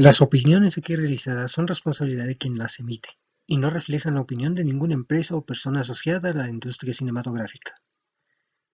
[0.00, 3.08] Las opiniones aquí realizadas son responsabilidad de quien las emite
[3.48, 7.74] y no reflejan la opinión de ninguna empresa o persona asociada a la industria cinematográfica.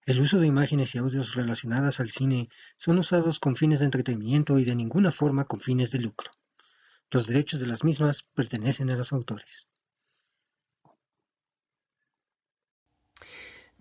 [0.05, 4.59] El uso de imágenes y audios relacionadas al cine son usados con fines de entretenimiento
[4.59, 6.31] y de ninguna forma con fines de lucro.
[7.11, 9.71] Los derechos de las mismas pertenecen a los autores.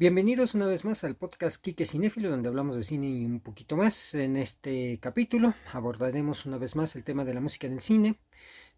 [0.04, 3.78] Bienvenidos una vez más al podcast Quique Cinéfilo, donde hablamos de cine y un poquito
[3.78, 4.14] más.
[4.14, 8.20] En este capítulo abordaremos una vez más el tema de la música en el cine,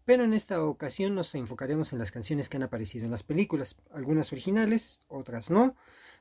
[0.04, 3.74] pero en esta ocasión nos enfocaremos en las canciones que han aparecido en las películas,
[3.92, 5.74] algunas originales, otras no,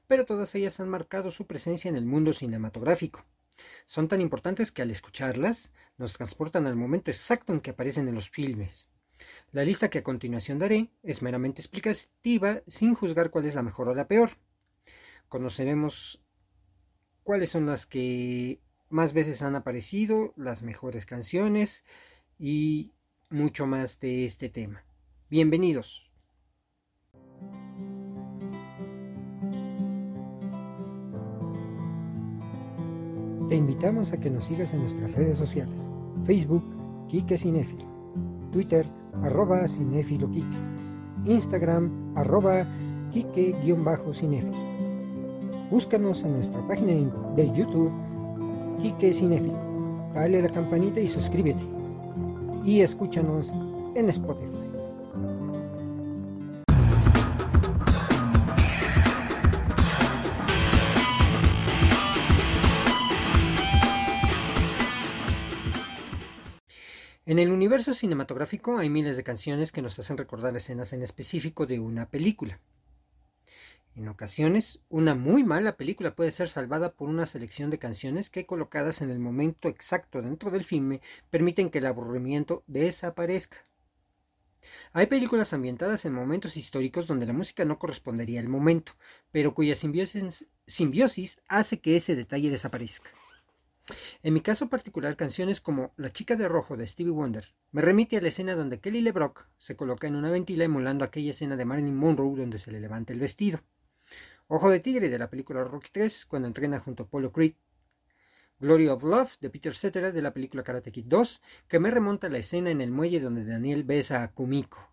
[0.08, 3.24] pero todas ellas han marcado su presencia en el mundo cinematográfico.
[3.85, 8.16] Son tan importantes que al escucharlas nos transportan al momento exacto en que aparecen en
[8.16, 8.90] los filmes.
[9.52, 13.88] La lista que a continuación daré es meramente explicativa sin juzgar cuál es la mejor
[13.90, 14.32] o la peor
[15.35, 16.23] conoceremos
[17.23, 21.84] cuáles son las que más veces han aparecido, las mejores canciones
[22.39, 22.93] y
[23.30, 24.85] mucho más de este tema.
[25.29, 26.10] Bienvenidos.
[33.49, 35.76] Te invitamos a que nos sigas en nuestras redes sociales.
[36.23, 36.63] Facebook,
[37.10, 37.85] Kike Cinefilo.
[38.54, 38.88] Twitter,
[39.21, 40.57] arroba Cinefilo Kike.
[41.26, 42.65] Instagram, arroba
[43.12, 44.74] Kike-Cinefilo.
[45.71, 46.94] Búscanos en nuestra página
[47.35, 47.91] de YouTube,
[48.82, 50.12] Quique Cinefilo.
[50.13, 51.60] Dale la campanita y suscríbete.
[52.63, 53.48] Y escúchanos
[53.96, 54.55] en Spotify.
[67.25, 71.66] En el universo cinematográfico hay miles de canciones que nos hacen recordar escenas en específico
[71.66, 72.59] de una película.
[73.96, 78.46] En ocasiones, una muy mala película puede ser salvada por una selección de canciones que
[78.46, 83.66] colocadas en el momento exacto dentro del filme permiten que el aburrimiento desaparezca.
[84.91, 88.91] Hay películas ambientadas en momentos históricos donde la música no correspondería al momento,
[89.31, 93.09] pero cuya simbiosis, simbiosis hace que ese detalle desaparezca.
[94.23, 98.17] En mi caso particular, canciones como La chica de rojo de Stevie Wonder me remite
[98.17, 101.63] a la escena donde Kelly LeBrock se coloca en una ventila emulando aquella escena de
[101.63, 103.62] Marilyn Monroe donde se le levanta el vestido.
[104.47, 107.56] Ojo de Tigre de la película Rocky 3 cuando entrena junto a Polo Creed.
[108.59, 112.29] Glory of Love de Peter Cetera de la película Karate Kid 2 que me remonta
[112.29, 114.88] la escena en el muelle donde Daniel besa a Kumiko.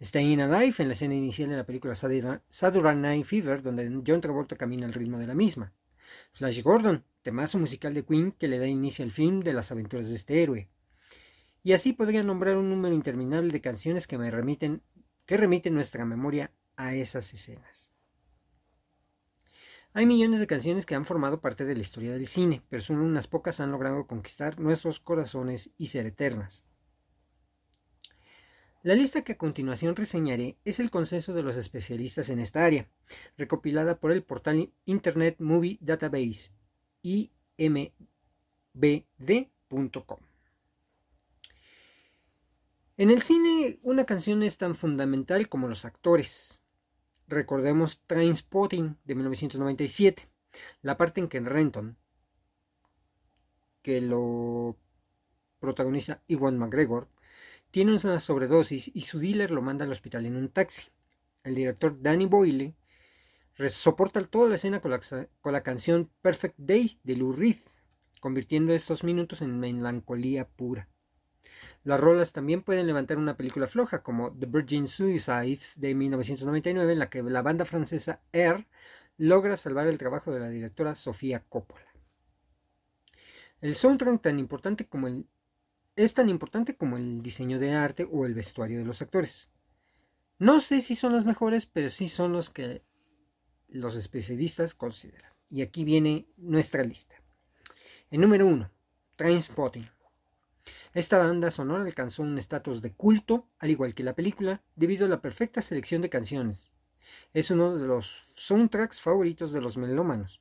[0.00, 4.56] Staying Alive en la escena inicial de la película Saturday Night Fever donde John Travolta
[4.56, 5.74] camina al ritmo de la misma.
[6.32, 10.08] Flash Gordon, temazo musical de Queen que le da inicio al film de las aventuras
[10.08, 10.70] de este héroe.
[11.62, 14.80] Y así podría nombrar un número interminable de canciones que me remiten
[15.26, 17.90] que remiten nuestra memoria a esas escenas.
[19.96, 23.02] Hay millones de canciones que han formado parte de la historia del cine, pero solo
[23.02, 26.66] unas pocas han logrado conquistar nuestros corazones y ser eternas.
[28.82, 32.90] La lista que a continuación reseñaré es el consenso de los especialistas en esta área,
[33.38, 36.50] recopilada por el portal Internet Movie Database
[37.00, 37.88] imbd.com.
[42.98, 46.60] En el cine, una canción es tan fundamental como los actores.
[47.28, 50.28] Recordemos Trainspotting de 1997,
[50.82, 51.96] la parte en que en Renton,
[53.82, 54.76] que lo
[55.58, 57.08] protagoniza Iwan McGregor,
[57.72, 60.88] tiene una sobredosis y su dealer lo manda al hospital en un taxi.
[61.42, 62.74] El director Danny Boyle
[63.68, 65.00] soporta toda la escena con la,
[65.40, 67.56] con la canción Perfect Day de Lou Reed,
[68.20, 70.88] convirtiendo estos minutos en melancolía pura.
[71.86, 76.98] Las rolas también pueden levantar una película floja como The Virgin Suicides de 1999 en
[76.98, 78.66] la que la banda francesa Air
[79.18, 81.86] logra salvar el trabajo de la directora Sofía Coppola.
[83.60, 84.40] El soundtrack es tan
[86.28, 89.48] importante como el diseño de arte o el vestuario de los actores.
[90.40, 92.82] No sé si son las mejores, pero sí son los que
[93.68, 95.32] los especialistas consideran.
[95.50, 97.14] Y aquí viene nuestra lista.
[98.10, 98.68] En número 1,
[99.14, 99.88] Trainspotting.
[100.96, 105.10] Esta banda sonora alcanzó un estatus de culto, al igual que la película, debido a
[105.10, 106.72] la perfecta selección de canciones.
[107.34, 110.40] Es uno de los soundtracks favoritos de los melómanos.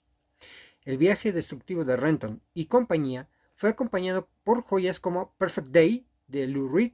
[0.85, 6.47] El viaje destructivo de Renton y compañía fue acompañado por joyas como Perfect Day de
[6.47, 6.93] Lou Reed,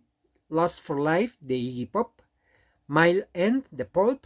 [0.50, 2.20] Lost for Life de Iggy Pop,
[2.88, 4.26] Mile End de Pulp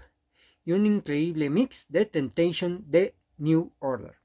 [0.63, 4.15] y un increíble mix de Temptation de New Order.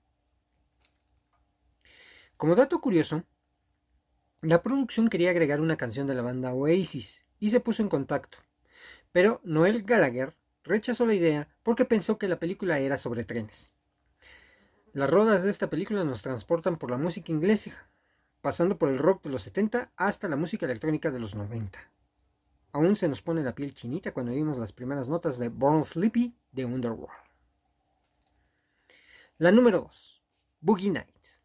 [2.36, 3.24] Como dato curioso,
[4.42, 8.38] la producción quería agregar una canción de la banda Oasis y se puso en contacto,
[9.12, 10.34] pero Noel Gallagher
[10.64, 13.72] rechazó la idea porque pensó que la película era sobre trenes.
[14.94, 17.86] Las rodas de esta película nos transportan por la música inglesa,
[18.40, 21.78] pasando por el rock de los 70 hasta la música electrónica de los 90.
[22.72, 26.34] Aún se nos pone la piel chinita cuando oímos las primeras notas de Born Sleepy
[26.52, 27.12] de Underworld.
[29.38, 30.22] La número 2.
[30.60, 31.39] Boogie Nights.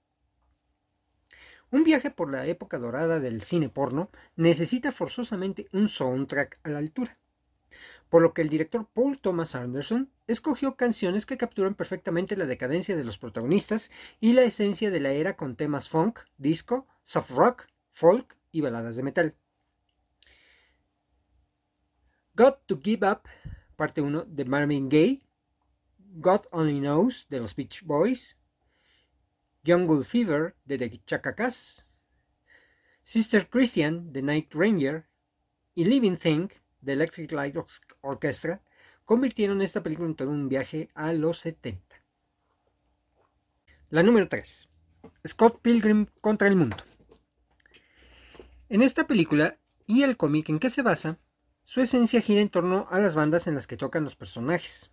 [1.71, 6.77] Un viaje por la época dorada del cine porno necesita forzosamente un soundtrack a la
[6.77, 7.17] altura,
[8.09, 12.95] por lo que el director Paul Thomas Anderson escogió canciones que capturan perfectamente la decadencia
[12.95, 17.67] de los protagonistas y la esencia de la era con temas funk, disco, soft rock,
[17.91, 19.35] folk y baladas de metal.
[22.35, 23.21] Got to Give Up,
[23.75, 25.25] parte 1 de Marvin Gaye,
[25.97, 28.37] God Only Knows de los Beach Boys,
[29.65, 31.85] Jungle Fever de The Chacacas,
[33.01, 35.07] Sister Christian de Night Ranger
[35.73, 36.49] y Living Thing
[36.81, 37.55] de Electric Light
[38.01, 38.61] Orchestra
[39.05, 41.95] convirtieron esta película en todo un viaje a los 70.
[43.89, 44.67] La número 3.
[45.27, 46.77] Scott Pilgrim contra el mundo.
[48.69, 51.19] En esta película y el cómic en que se basa,
[51.63, 54.91] su esencia gira en torno a las bandas en las que tocan los personajes.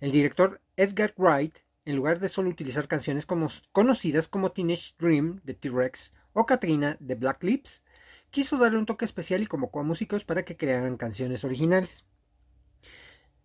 [0.00, 5.54] El director Edgar Wright, en lugar de solo utilizar canciones conocidas como Teenage Dream de
[5.54, 7.82] T-Rex o Katrina de Black Lips,
[8.30, 12.04] quiso darle un toque especial y convocó a músicos para que crearan canciones originales.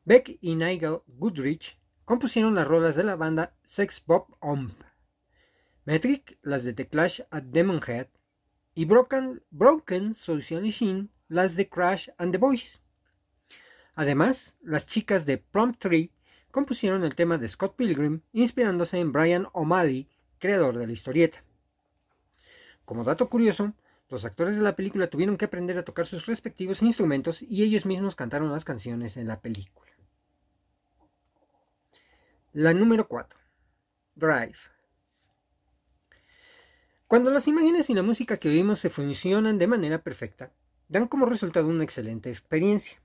[0.04, 4.72] Beck y Nigel Goodrich compusieron las rolas de la banda Sex Bob Omb,
[5.86, 8.08] Metric las de The Clash at Demonhead
[8.76, 12.82] y Broken, Broken Social Machine las de Crash and the Boys.
[13.96, 16.12] Además, las chicas de Prompt Tree
[16.56, 20.07] compusieron el tema de Scott Pilgrim inspirándose en Brian O'Malley,
[20.40, 21.44] creador de la historieta.
[22.86, 23.74] Como dato curioso,
[24.07, 27.86] los actores de la película tuvieron que aprender a tocar sus respectivos instrumentos y ellos
[27.86, 29.92] mismos cantaron las canciones en la película.
[32.54, 33.38] La número 4.
[34.16, 34.56] Drive.
[37.06, 40.54] Cuando las imágenes y la música que oímos se funcionan de manera perfecta,
[40.88, 42.98] dan como resultado una excelente experiencia.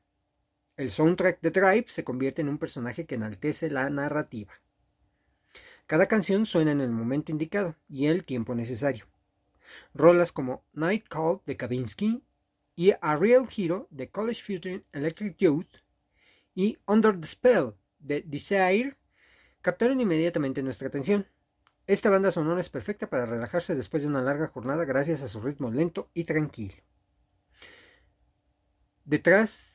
[0.81, 4.55] El soundtrack de Drive se convierte en un personaje que enaltece la narrativa.
[5.87, 9.05] Cada canción suena en el momento indicado y el tiempo necesario.
[9.93, 12.23] Rolas como Night Call de Kavinsky
[12.77, 15.69] y A Real Hero de College Future Electric Youth
[16.55, 18.97] y Under the Spell de Desire
[19.61, 21.27] captaron inmediatamente nuestra atención.
[21.87, 25.43] Esta banda sonora es perfecta para relajarse después de una larga jornada gracias a su
[25.43, 26.77] ritmo lento y tranquilo.
[29.05, 29.69] Detrás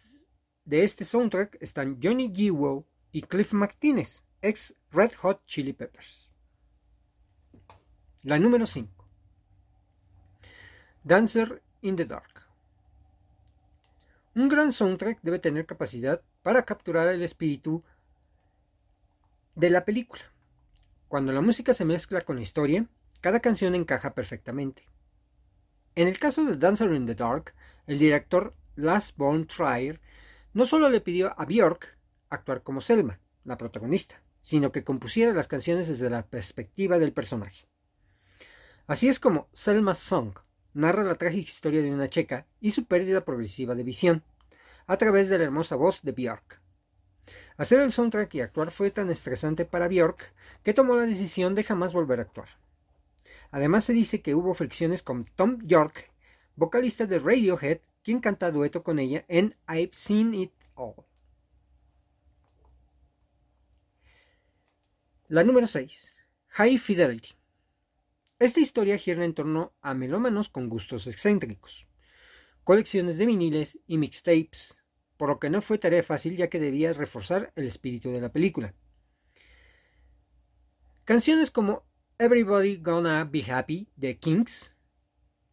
[0.65, 6.29] de este soundtrack están Johnny Giwo y Cliff Martínez, ex Red Hot Chili Peppers.
[8.23, 8.89] La número 5.
[11.03, 12.47] Dancer in the Dark.
[14.33, 17.83] Un gran soundtrack debe tener capacidad para capturar el espíritu
[19.53, 20.23] de la película.
[21.07, 22.87] Cuando la música se mezcla con la historia,
[23.21, 24.83] cada canción encaja perfectamente.
[25.93, 27.53] En el caso de Dancer in the Dark,
[27.85, 30.01] el director Last Born Trier
[30.55, 31.97] no solo le pidió a Björk
[32.29, 37.67] actuar como Selma, la protagonista, sino que compusiera las canciones desde la perspectiva del personaje.
[38.87, 40.33] Así es como Selma's Song
[40.73, 44.23] narra la trágica historia de una checa y su pérdida progresiva de visión,
[44.87, 46.61] a través de la hermosa voz de Björk.
[47.57, 51.65] Hacer el soundtrack y actuar fue tan estresante para Björk que tomó la decisión de
[51.65, 52.47] jamás volver a actuar.
[53.51, 56.11] Además se dice que hubo fricciones con Tom York,
[56.55, 60.93] vocalista de Radiohead, quien canta dueto con ella en I've Seen It All.
[65.27, 66.13] La número 6.
[66.49, 67.29] High Fidelity.
[68.37, 71.87] Esta historia gira en torno a melómanos con gustos excéntricos,
[72.63, 74.77] colecciones de viniles y mixtapes,
[75.17, 78.31] por lo que no fue tarea fácil ya que debía reforzar el espíritu de la
[78.31, 78.75] película.
[81.05, 81.87] Canciones como
[82.19, 84.74] Everybody Gonna Be Happy de Kings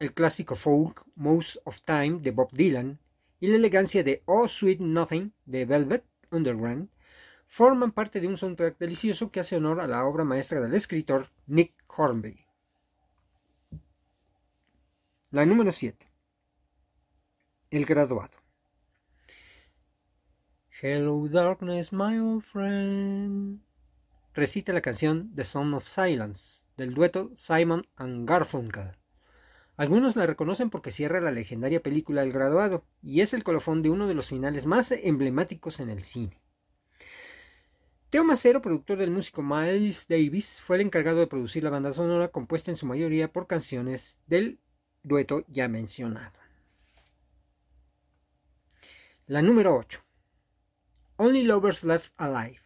[0.02, 2.98] el clásico folk Most of Time de Bob Dylan
[3.38, 6.88] y la elegancia de Oh Sweet Nothing de Velvet Underground
[7.46, 11.28] forman parte de un soundtrack delicioso que hace honor a la obra maestra del escritor
[11.46, 12.44] Nick Hornby.
[15.30, 16.04] La número 7.
[17.70, 18.36] El graduado.
[20.80, 23.60] Hello Darkness, my old friend.
[24.34, 29.01] Recita la canción The Song of Silence del dueto Simon and Garfunkel.
[29.82, 33.90] Algunos la reconocen porque cierra la legendaria película El graduado y es el colofón de
[33.90, 36.40] uno de los finales más emblemáticos en el cine.
[38.08, 42.28] Teo Macero, productor del músico Miles Davis, fue el encargado de producir la banda sonora
[42.28, 44.60] compuesta en su mayoría por canciones del
[45.02, 46.38] dueto ya mencionado.
[49.26, 50.00] La número 8.
[51.16, 52.60] Only Lovers Left Alive.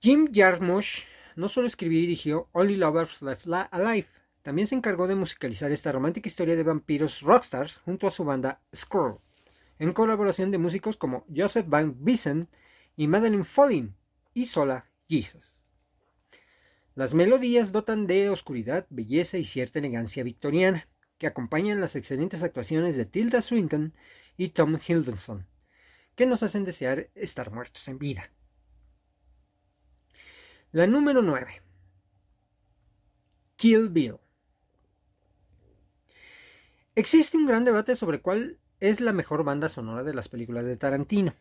[0.00, 1.04] Jim Jarmusch
[1.36, 4.08] no solo escribió y dirigió Only Lovers Left Alive,
[4.42, 8.60] también se encargó de musicalizar esta romántica historia de vampiros rockstars junto a su banda
[8.74, 9.18] Skrull,
[9.78, 12.48] en colaboración de músicos como Joseph Van Biesen
[12.96, 13.94] y Madeline Follin
[14.34, 15.60] y Sola Jesus.
[16.94, 22.96] Las melodías dotan de oscuridad, belleza y cierta elegancia victoriana, que acompañan las excelentes actuaciones
[22.96, 23.94] de Tilda Swinton
[24.36, 25.46] y Tom Hiddleston,
[26.16, 28.30] que nos hacen desear estar muertos en vida.
[30.72, 31.62] La número 9.
[33.56, 34.21] Kill Bill.
[36.94, 40.76] Existe un gran debate sobre cuál es la mejor banda sonora de las películas de
[40.76, 41.34] Tarantino.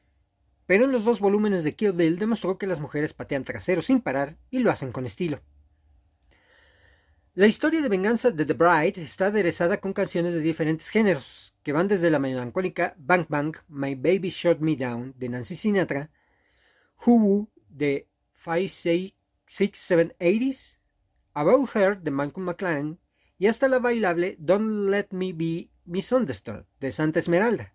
[0.66, 4.00] Pero en los dos volúmenes de Kill Bill demostró que las mujeres patean traseros sin
[4.00, 5.42] parar y lo hacen con estilo.
[7.34, 11.74] La historia de venganza de The Bride está aderezada con canciones de diferentes géneros, que
[11.74, 16.12] van desde la melancólica Bang Bang, My Baby Shot Me Down de Nancy Sinatra,
[17.06, 18.08] Who Woo de
[18.46, 20.78] 56780s,
[21.34, 23.01] About Her de Malcolm McLaren
[23.42, 27.74] y hasta la bailable Don't Let Me Be Misunderstood de Santa Esmeralda.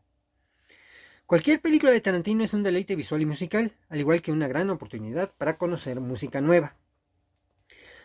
[1.26, 4.70] Cualquier película de Tarantino es un deleite visual y musical, al igual que una gran
[4.70, 6.76] oportunidad para conocer música nueva.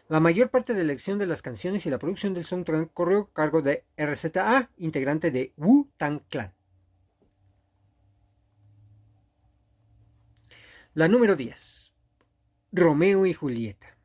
[0.10, 3.20] La mayor parte de la elección de las canciones y la producción del soundtrack corrió
[3.20, 6.56] a cargo de RZA, integrante de Wu-Tang Clan.
[10.96, 11.91] La número 10.
[12.72, 14.00] Romeo y Julieta.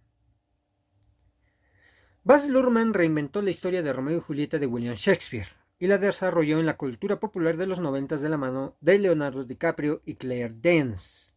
[2.27, 5.47] Baz Luhrmann reinventó la historia de Romeo y Julieta de William Shakespeare
[5.79, 9.45] y la desarrolló en la cultura popular de los noventas de la mano de Leonardo
[9.45, 11.37] DiCaprio y Claire Danes.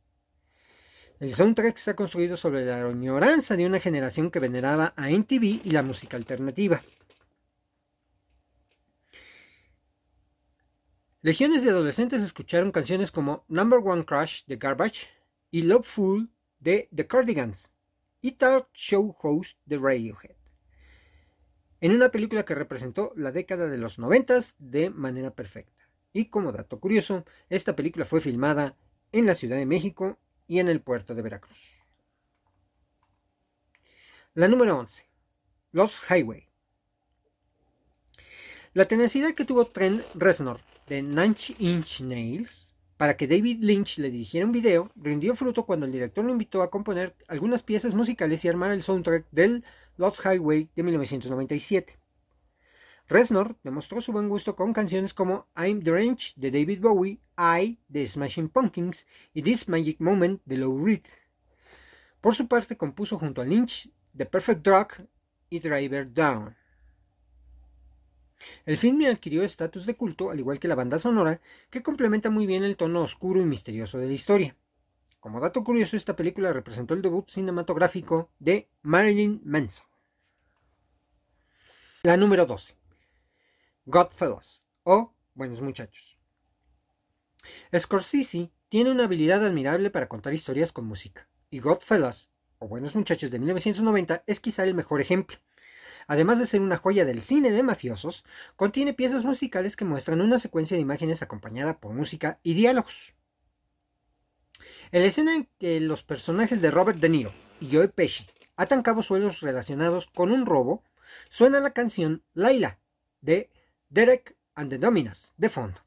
[1.19, 5.69] El soundtrack está construido sobre la añoranza de una generación que veneraba a MTV y
[5.69, 6.81] la música alternativa.
[11.21, 15.05] Legiones de adolescentes escucharon canciones como Number One Crush de Garbage
[15.51, 17.71] y Loveful de The Cardigans
[18.21, 20.38] y Talk Show Host de Radiohead
[21.81, 25.87] en una película que representó la década de los noventas de manera perfecta.
[26.11, 28.75] Y como dato curioso, esta película fue filmada
[29.11, 30.17] en la Ciudad de México
[30.47, 31.73] y en el puerto de Veracruz.
[34.33, 35.03] La número 11.
[35.71, 36.47] Los Highway.
[38.73, 44.11] La tenacidad que tuvo Trent Reznor de Nine Inch Nails para que David Lynch le
[44.11, 48.43] dirigiera un video rindió fruto cuando el director lo invitó a componer algunas piezas musicales
[48.43, 49.63] y armar el soundtrack del
[49.99, 51.99] Lost Highway de 1997.
[53.09, 58.07] Reznor demostró su buen gusto con canciones como I'm Range de David Bowie, I de
[58.07, 61.03] Smashing Pumpkins y This Magic Moment de Lou Reed.
[62.21, 64.87] Por su parte compuso junto a Lynch The Perfect Drug
[65.49, 66.55] y Driver Down.
[68.65, 72.45] El filme adquirió estatus de culto, al igual que la banda sonora, que complementa muy
[72.45, 74.55] bien el tono oscuro y misterioso de la historia.
[75.19, 79.88] Como dato curioso, esta película representó el debut cinematográfico de Marilyn Manson.
[82.03, 82.75] La número 12.
[83.85, 86.17] Godfellas o Buenos Muchachos.
[87.77, 93.31] Scorsese tiene una habilidad admirable para contar historias con música, y Godfellas o Buenos Muchachos
[93.31, 95.37] de 1990 es quizá el mejor ejemplo
[96.09, 98.25] además de ser una joya del cine de mafiosos,
[98.55, 103.13] contiene piezas musicales que muestran una secuencia de imágenes acompañada por música y diálogos.
[104.91, 108.25] En la escena en que los personajes de Robert De Niro y Joe Pesci
[108.55, 110.83] atan cabos suelos relacionados con un robo,
[111.29, 112.79] suena la canción Laila
[113.21, 113.49] de
[113.89, 115.81] Derek and the Dominas de fondo.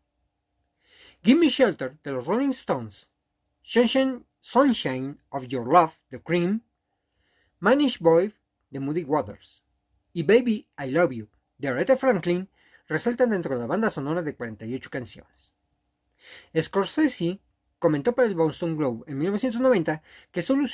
[1.23, 3.09] Give Me Shelter de los Rolling Stones,
[3.63, 6.63] Sunshine, Sunshine of Your Love de Cream,
[7.61, 8.35] Manish Boy
[8.71, 9.63] de Moody Waters
[10.13, 12.49] y Baby I Love You de Aretha Franklin
[12.89, 15.53] resaltan dentro de la banda sonora de 48 canciones.
[16.61, 17.41] Scorsese
[17.79, 20.67] comentó para el Boston Globe en 1990 que solo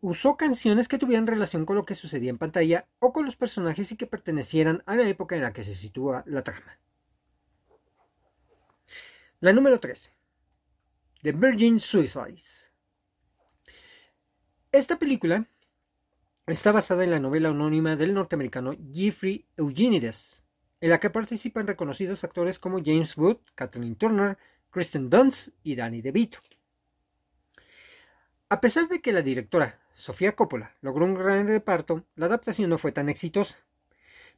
[0.00, 3.92] usó, canciones que tuvieran relación con lo que sucedía en pantalla o con los personajes
[3.92, 6.78] y que pertenecieran a la época en la que se sitúa la trama.
[9.40, 10.12] La número 13.
[11.22, 12.72] The Virgin Suicides.
[14.72, 15.46] Esta película
[16.46, 20.44] Está basada en la novela anónima del norteamericano Jeffrey Eugenides,
[20.80, 24.38] en la que participan reconocidos actores como James Wood, Kathleen Turner,
[24.70, 26.38] Kristen Dunst y Danny DeVito.
[28.48, 32.76] A pesar de que la directora Sofía Coppola logró un gran reparto, la adaptación no
[32.76, 33.56] fue tan exitosa,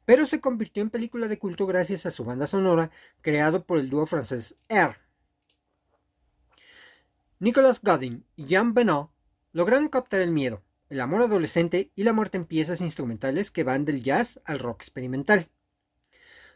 [0.05, 3.89] pero se convirtió en película de culto gracias a su banda sonora creado por el
[3.89, 4.95] dúo francés Air.
[7.39, 9.09] Nicolas Godin y Jean Benoit
[9.51, 13.83] lograron captar el miedo, el amor adolescente y la muerte en piezas instrumentales que van
[13.83, 15.49] del jazz al rock experimental.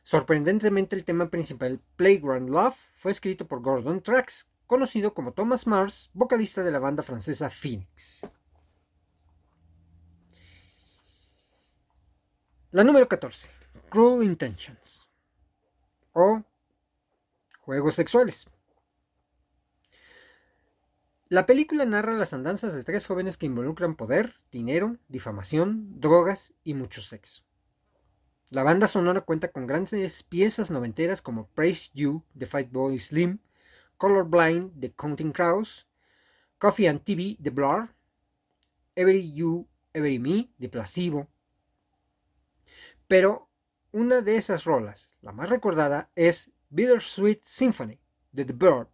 [0.04, 6.10] Sorprendentemente el tema principal, Playground Love, fue escrito por Gordon Trax, conocido como Thomas Mars,
[6.14, 8.26] vocalista de la banda francesa Phoenix.
[12.74, 13.48] La número 14.
[13.90, 15.08] Cruel Intentions.
[16.14, 16.42] O
[17.60, 18.48] Juegos Sexuales.
[21.30, 26.74] La película narra las andanzas de tres jóvenes que involucran poder, dinero, difamación, drogas y
[26.74, 27.44] mucho sexo.
[28.50, 33.38] La banda sonora cuenta con grandes piezas noventeras como Praise You de Boy Slim,
[33.98, 35.86] Colorblind de Counting Crows,
[36.58, 37.90] Coffee and TV de Blur,
[38.96, 41.28] Every You, Every Me de Placebo.
[43.14, 43.48] Pero
[43.92, 48.00] una de esas rolas, la más recordada, es Bittersweet Symphony
[48.32, 48.88] de The Bird,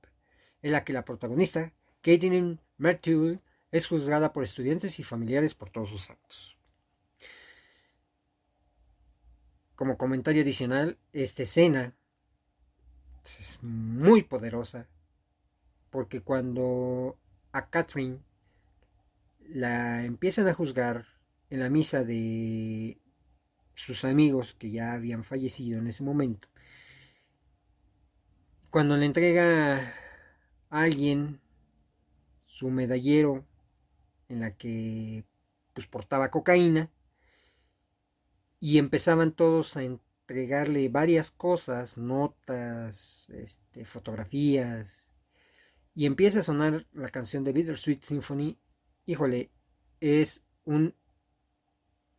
[0.61, 1.71] en la que la protagonista,
[2.01, 3.39] Caitlin Mertul,
[3.71, 6.57] es juzgada por estudiantes y familiares por todos sus actos.
[9.77, 11.93] como comentario adicional, esta escena
[13.23, 14.89] es muy poderosa
[15.91, 17.17] porque cuando
[17.53, 18.19] a Catherine
[19.47, 21.05] la empiezan a juzgar
[21.49, 22.97] en la misa de
[23.79, 26.49] sus amigos que ya habían fallecido en ese momento,
[28.69, 29.93] cuando le entrega
[30.69, 31.39] a alguien
[32.45, 33.45] su medallero
[34.27, 35.23] en la que
[35.73, 36.91] pues portaba cocaína,
[38.59, 45.07] y empezaban todos a entregarle varias cosas, notas, este, fotografías,
[45.95, 48.59] y empieza a sonar la canción de Bittersweet Symphony,
[49.05, 49.51] híjole,
[50.01, 50.93] es un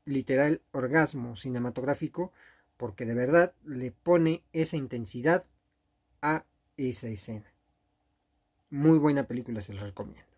[0.05, 2.33] literal orgasmo cinematográfico
[2.77, 5.45] porque de verdad le pone esa intensidad
[6.23, 6.45] a
[6.77, 7.53] esa escena.
[8.71, 10.31] Muy buena película, se la recomiendo.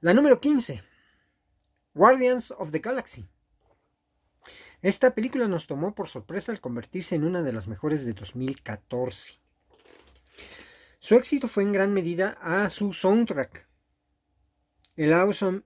[0.00, 0.82] La número 15,
[1.94, 3.26] Guardians of the Galaxy.
[4.82, 9.40] Esta película nos tomó por sorpresa al convertirse en una de las mejores de 2014.
[10.98, 13.66] Su éxito fue en gran medida a su soundtrack.
[14.96, 15.62] El Awesome,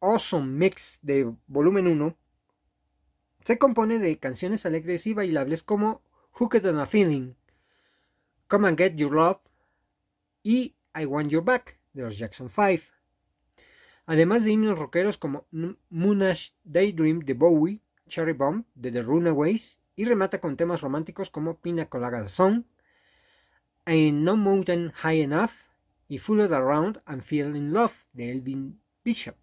[0.00, 2.16] awesome Mix de volumen 1
[3.44, 6.02] se compone de canciones alegres y bailables como
[6.32, 7.34] Hooked on a Feeling,
[8.48, 9.38] Come and Get Your Love
[10.42, 12.84] y I Want Your Back de los Jackson 5.
[14.06, 15.46] Además de himnos rockeros como
[15.88, 21.58] Moonage Daydream de Bowie, Cherry Bomb de The Runaways y remata con temas románticos como
[21.58, 22.64] Pina Colada Song,
[23.84, 25.52] Ain't No Mountain High Enough
[26.08, 29.36] y Fooled Around and Feel in Love de Elvin Bishop.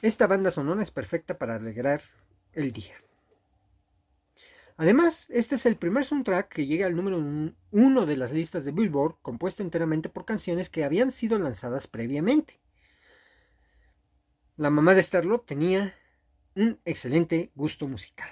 [0.00, 2.02] Esta banda sonora es perfecta para alegrar
[2.52, 2.94] el día.
[4.76, 7.18] Además, este es el primer soundtrack que llega al número
[7.72, 12.60] uno de las listas de Billboard, compuesto enteramente por canciones que habían sido lanzadas previamente.
[14.56, 15.96] La mamá de Starlot tenía
[16.54, 18.30] un excelente gusto musical.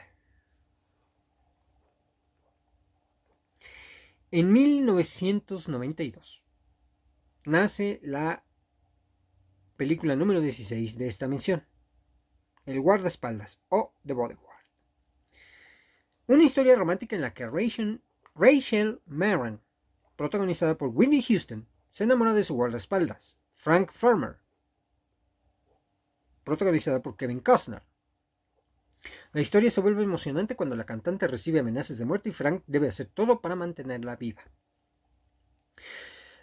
[4.30, 6.42] En 1992
[7.44, 8.45] nace la
[9.76, 11.64] película número 16 de esta mención,
[12.64, 14.64] El guardaespaldas o The Bodyguard.
[16.26, 18.00] Una historia romántica en la que Rachel,
[18.34, 19.00] Rachel
[20.16, 24.38] protagonizada por Whitney Houston, se enamora de su guardaespaldas, Frank Farmer,
[26.42, 27.82] protagonizada por Kevin Costner.
[29.32, 32.88] La historia se vuelve emocionante cuando la cantante recibe amenazas de muerte y Frank debe
[32.88, 34.42] hacer todo para mantenerla viva.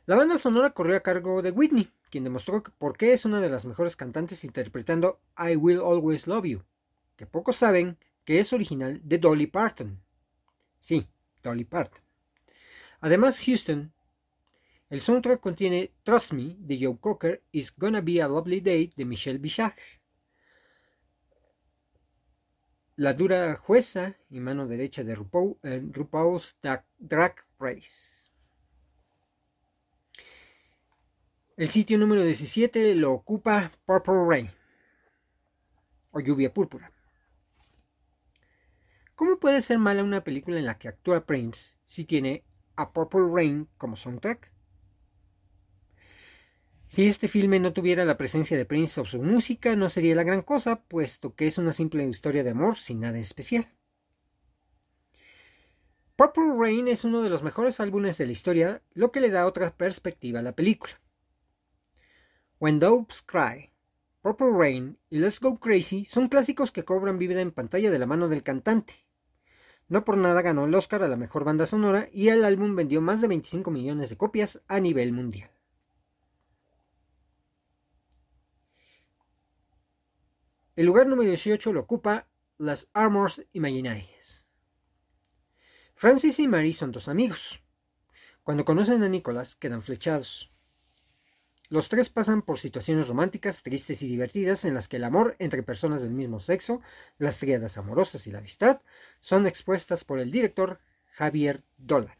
[0.06, 3.50] La banda sonora corrió a cargo de Whitney, quien demostró por qué es una de
[3.50, 6.64] las mejores cantantes interpretando I Will Always Love You,
[7.16, 10.02] que pocos saben que es original de Dolly Parton.
[10.82, 11.08] Sí,
[11.42, 12.02] Dolly Parton.
[13.00, 13.94] Además, Houston,
[14.90, 19.06] el soundtrack contiene Trust Me de Joe Cocker, It's Gonna Be a Lovely Day de
[19.06, 20.02] Michelle Visage,
[22.98, 26.58] la dura jueza y mano derecha de RuPaul, RuPaul's
[27.00, 28.13] Drag Race.
[31.56, 34.50] El sitio número 17 lo ocupa Purple Rain
[36.10, 36.92] o lluvia púrpura.
[39.14, 42.44] ¿Cómo puede ser mala una película en la que actúa Prince si tiene
[42.76, 44.52] a Purple Rain como soundtrack?
[46.88, 50.24] Si este filme no tuviera la presencia de Prince o su música, no sería la
[50.24, 53.68] gran cosa, puesto que es una simple historia de amor sin nada especial.
[56.16, 59.46] Purple Rain es uno de los mejores álbumes de la historia, lo que le da
[59.46, 61.00] otra perspectiva a la película.
[62.64, 63.74] When Doves Cry,
[64.22, 68.06] Purple Rain y Let's Go Crazy son clásicos que cobran vida en pantalla de la
[68.06, 69.06] mano del cantante.
[69.90, 73.02] No por nada ganó el Oscar a la mejor banda sonora y el álbum vendió
[73.02, 75.52] más de 25 millones de copias a nivel mundial.
[80.78, 84.46] El lugar número 18 lo ocupa las Armors Imaginaries.
[85.96, 87.62] Francis y Mary son dos amigos.
[88.42, 90.53] Cuando conocen a Nicholas, quedan flechados.
[91.70, 95.64] Los tres pasan por situaciones románticas, tristes y divertidas en las que el amor entre
[95.64, 96.82] personas del mismo sexo,
[97.18, 98.82] las tríadas amorosas y la amistad
[99.22, 100.80] son expuestas por el director
[101.14, 102.16] Javier Dolan.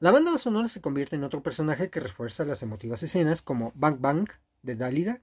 [0.00, 4.00] La banda sonora se convierte en otro personaje que refuerza las emotivas escenas como Bang
[4.00, 4.30] Bang
[4.62, 5.20] de Dalida,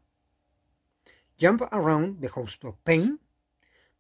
[1.42, 3.20] Jump Around de Host of Pain,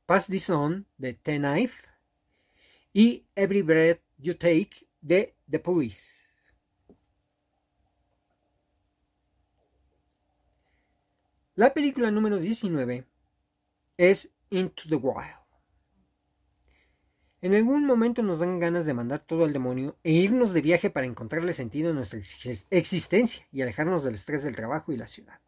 [0.05, 1.83] Pass This On de Ten Knife
[2.93, 6.26] y Every Breath You Take de The Police.
[11.57, 13.03] La película número 19
[13.97, 15.39] es Into the Wild.
[17.41, 20.91] En algún momento nos dan ganas de mandar todo al demonio e irnos de viaje
[20.91, 22.19] para encontrarle sentido a nuestra
[22.69, 25.39] existencia y alejarnos del estrés del trabajo y la ciudad.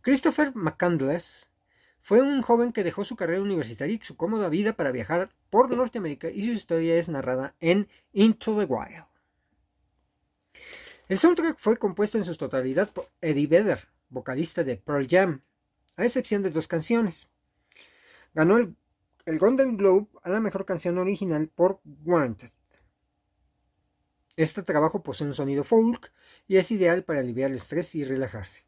[0.00, 1.50] Christopher McCandless
[2.00, 5.68] fue un joven que dejó su carrera universitaria y su cómoda vida para viajar por
[5.68, 9.04] Norteamérica y su historia es narrada en Into the Wild.
[11.10, 15.42] El soundtrack fue compuesto en su totalidad por Eddie Vedder, vocalista de Pearl Jam,
[15.96, 17.28] a excepción de dos canciones.
[18.34, 18.76] Ganó el,
[19.38, 22.50] Golden Globe a la mejor canción original por Warranted.
[24.36, 26.12] Este trabajo posee un sonido folk
[26.48, 28.64] y es ideal para aliviar el estrés y relajarse.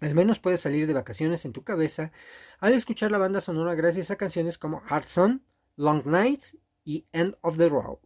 [0.00, 2.12] Al menos puedes salir de vacaciones en tu cabeza
[2.58, 5.44] al escuchar la banda sonora gracias a canciones como Hard Sun,
[5.76, 7.98] Long Nights y End of the Road.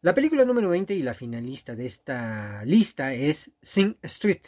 [0.00, 4.42] La película número 20 y la finalista de esta lista es Sing Street.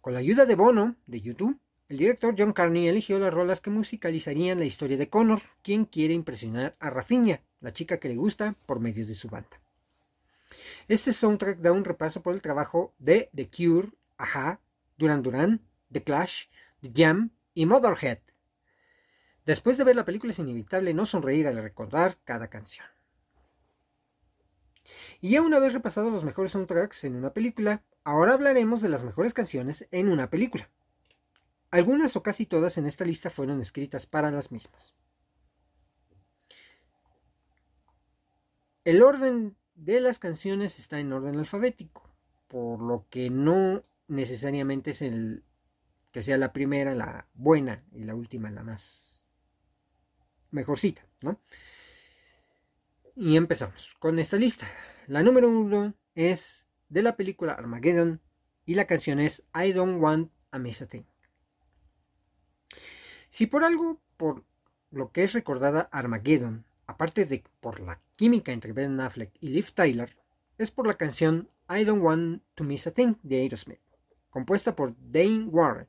[0.00, 3.70] Con la ayuda de Bono, de YouTube, el director John Carney eligió las rolas que
[3.70, 8.54] musicalizarían la historia de Connor, quien quiere impresionar a Rafinha, la chica que le gusta,
[8.64, 9.60] por medio de su banda.
[10.86, 13.88] Este soundtrack da un repaso por el trabajo de The Cure,
[14.18, 14.60] Aja,
[14.96, 16.44] Duran Duran, The Clash,
[16.80, 18.20] The Jam y Motherhead.
[19.44, 22.86] Después de ver la película es inevitable no sonreír al recordar cada canción.
[25.20, 29.04] Y ya una vez repasados los mejores soundtracks en una película, ahora hablaremos de las
[29.04, 30.68] mejores canciones en una película.
[31.70, 34.94] Algunas o casi todas en esta lista fueron escritas para las mismas.
[38.84, 42.08] El orden de las canciones está en orden alfabético,
[42.46, 45.42] por lo que no necesariamente es el
[46.12, 49.26] que sea la primera la buena y la última la más
[50.50, 51.40] mejorcita, ¿no?
[53.16, 54.66] Y empezamos con esta lista.
[55.06, 58.20] La número uno es de la película Armageddon
[58.64, 61.04] y la canción es I Don't Want a Miss a Thing.
[63.30, 64.44] Si por algo, por
[64.90, 69.72] lo que es recordada Armageddon, aparte de por la química entre Ben Affleck y Liv
[69.74, 70.16] Tyler,
[70.58, 73.80] es por la canción I Don't Want to Miss a Thing de Aerosmith,
[74.28, 75.86] compuesta por Dane Warren.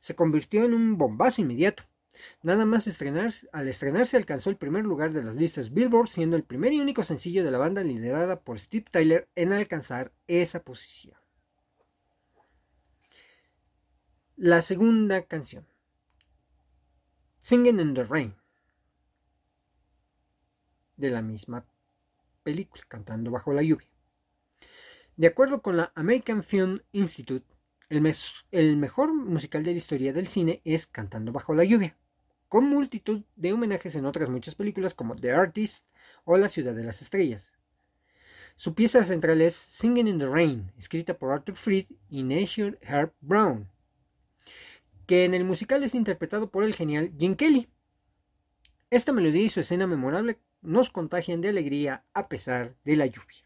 [0.00, 1.84] Se convirtió en un bombazo inmediato,
[2.42, 2.86] Nada más
[3.52, 7.02] al estrenarse alcanzó el primer lugar de las listas Billboard, siendo el primer y único
[7.02, 11.16] sencillo de la banda liderada por Steve Tyler en alcanzar esa posición.
[14.36, 15.66] La segunda canción,
[17.40, 18.34] Singing in the Rain,
[20.96, 21.64] de la misma
[22.42, 23.88] película, Cantando bajo la lluvia.
[25.16, 27.46] De acuerdo con la American Film Institute,
[27.88, 31.96] el mejor musical de la historia del cine es Cantando bajo la lluvia
[32.54, 35.84] con multitud de homenajes en otras muchas películas como The Artist
[36.22, 37.52] o La Ciudad de las Estrellas.
[38.54, 43.12] Su pieza central es Singing in the Rain, escrita por Arthur Freed y Nation Herb
[43.20, 43.68] Brown,
[45.08, 47.68] que en el musical es interpretado por el genial Jim Kelly.
[48.88, 53.44] Esta melodía y su escena memorable nos contagian de alegría a pesar de la lluvia.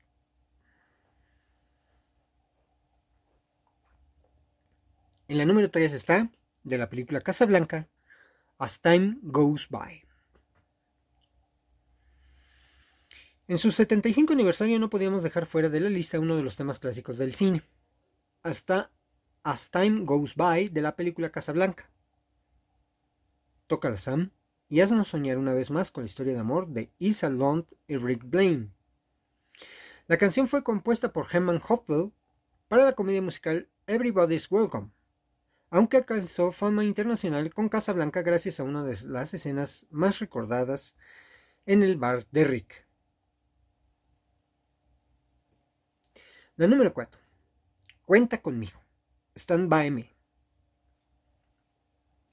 [5.29, 6.31] En la número 3 está,
[6.63, 7.89] de la película Casablanca,
[8.61, 10.03] As Time Goes By.
[13.47, 16.81] En su 75 aniversario no podíamos dejar fuera de la lista uno de los temas
[16.81, 17.63] clásicos del cine.
[18.43, 18.91] Hasta
[19.45, 21.89] As Time Goes By de la película Casablanca.
[23.69, 24.33] Toca la Sam
[24.69, 27.97] y haznos soñar una vez más con la historia de amor de Isa Lund y
[27.97, 28.73] Rick Blaine.
[30.09, 32.11] La canción fue compuesta por Herman Hopwell
[32.67, 34.91] para la comedia musical Everybody's Welcome
[35.71, 40.97] aunque alcanzó fama internacional con Casablanca gracias a una de las escenas más recordadas
[41.67, 42.87] en el bar de Rick.
[46.57, 47.21] La número 4.
[48.05, 48.81] Cuenta conmigo.
[49.37, 50.15] Stand by me.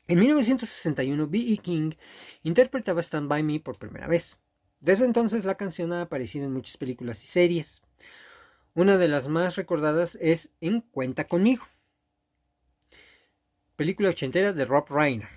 [0.07, 1.57] En 1961, B.E.
[1.57, 1.91] King
[2.43, 4.39] interpretaba Stand by Me por primera vez.
[4.79, 7.81] Desde entonces la canción ha aparecido en muchas películas y series.
[8.73, 11.65] Una de las más recordadas es en Cuenta conmigo
[13.75, 15.27] película ochentera de Rob Reiner,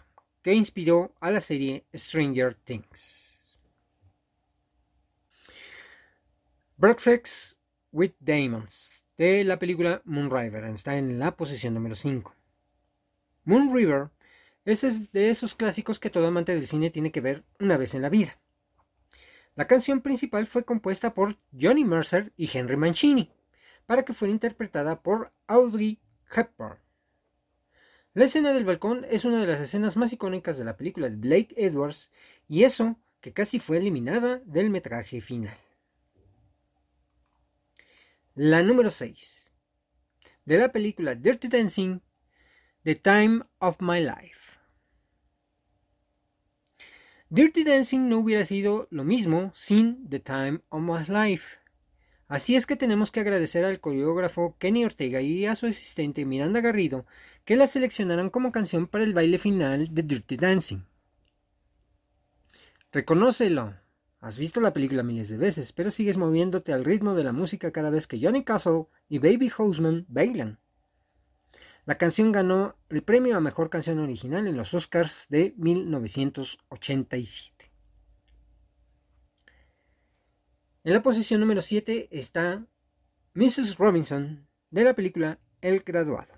[0.43, 3.59] que inspiró a la serie Stranger Things.
[6.77, 10.65] Breakfast with Demons de la película Moon River.
[10.67, 12.33] Está en la posición número 5.
[13.45, 14.11] Moon River
[14.65, 18.03] es de esos clásicos que todo amante del cine tiene que ver una vez en
[18.03, 18.39] la vida.
[19.57, 23.33] La canción principal fue compuesta por Johnny Mercer y Henry Mancini,
[23.87, 25.99] para que fuera interpretada por Audrey
[26.31, 26.79] Hepburn.
[28.19, 31.15] La escena del balcón es una de las escenas más icónicas de la película de
[31.15, 32.11] Blake Edwards,
[32.49, 35.57] y eso que casi fue eliminada del metraje final.
[38.35, 39.53] La número 6.
[40.47, 42.01] De la película Dirty Dancing,
[42.83, 44.59] The Time of My Life.
[47.31, 51.59] Dirty Dancing no hubiera sido lo mismo sin The Time of My Life.
[52.29, 56.61] Así es que tenemos que agradecer al coreógrafo Kenny Ortega y a su asistente Miranda
[56.61, 57.07] Garrido
[57.47, 60.81] que la seleccionaran como canción para el baile final de Dirty Dancing.
[62.93, 63.75] Reconócelo.
[64.21, 67.73] Has visto la película miles de veces, pero sigues moviéndote al ritmo de la música
[67.73, 70.59] cada vez que Johnny Castle y Baby Houseman bailan.
[71.87, 77.58] La canción ganó el premio a Mejor Canción Original en los Oscars de 1987.
[80.89, 82.65] En la posición número 7 está
[83.35, 83.77] Mrs.
[83.77, 86.33] Robinson de la película El Graduado.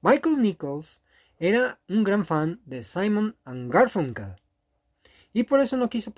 [0.00, 1.02] Michael Nichols
[1.38, 4.36] era un gran fan de Simon and Garfunkel
[5.34, 6.14] y por eso no quiso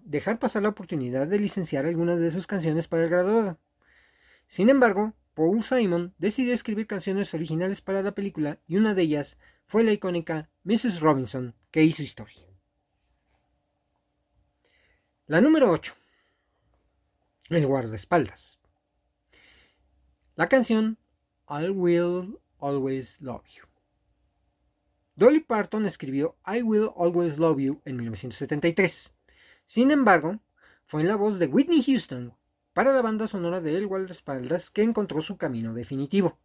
[0.00, 3.58] dejar pasar la oportunidad de licenciar algunas de sus canciones para el graduado.
[4.46, 9.36] Sin embargo, Paul Simon decidió escribir canciones originales para la película y una de ellas
[9.66, 11.00] fue la icónica Mrs.
[11.00, 12.47] Robinson, que hizo historia.
[15.30, 15.92] La número 8.
[17.50, 18.58] El guardaespaldas.
[20.36, 20.96] La canción
[21.50, 23.64] I Will Always Love You.
[25.16, 29.12] Dolly Parton escribió I Will Always Love You en 1973.
[29.66, 30.38] Sin embargo,
[30.86, 32.32] fue en la voz de Whitney Houston
[32.72, 36.38] para la banda sonora de El Guardaespaldas que encontró su camino definitivo.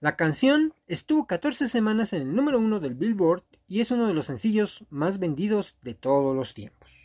[0.00, 4.12] La canción estuvo 14 semanas en el número uno del Billboard y es uno de
[4.12, 6.97] los sencillos más vendidos de todos los tiempos.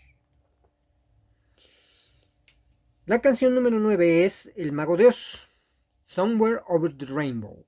[3.05, 5.49] La canción número 9 es El Mago de Oz,
[6.07, 7.65] Somewhere Over the Rainbow.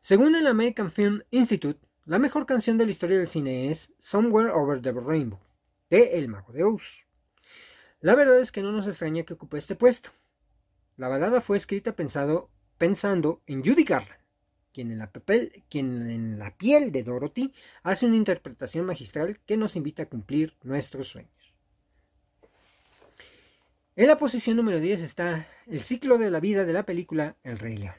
[0.00, 4.52] Según el American Film Institute, la mejor canción de la historia del cine es Somewhere
[4.52, 5.40] Over the Rainbow,
[5.90, 7.04] de El Mago de Oz.
[8.00, 10.10] La verdad es que no nos extraña que ocupe este puesto.
[10.96, 14.20] La balada fue escrita pensando en Judy Garland,
[14.72, 15.10] quien en, la
[15.68, 17.52] quien en la piel de Dorothy
[17.82, 21.41] hace una interpretación magistral que nos invita a cumplir nuestros sueños.
[23.94, 27.58] En la posición número 10 está el ciclo de la vida de la película El
[27.58, 27.94] Rey León.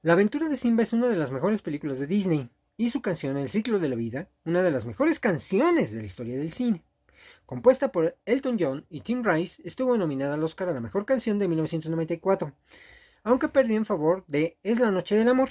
[0.00, 3.36] La aventura de Simba es una de las mejores películas de Disney y su canción
[3.36, 6.82] El ciclo de la vida, una de las mejores canciones de la historia del cine.
[7.44, 11.38] Compuesta por Elton John y Tim Rice, estuvo nominada al Oscar a la mejor canción
[11.38, 12.54] de 1994,
[13.24, 15.50] aunque perdió en favor de Es la noche del amor.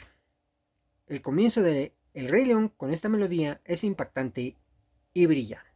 [1.05, 4.57] El comienzo de El Rey León con esta melodía es impactante
[5.13, 5.66] y brillante.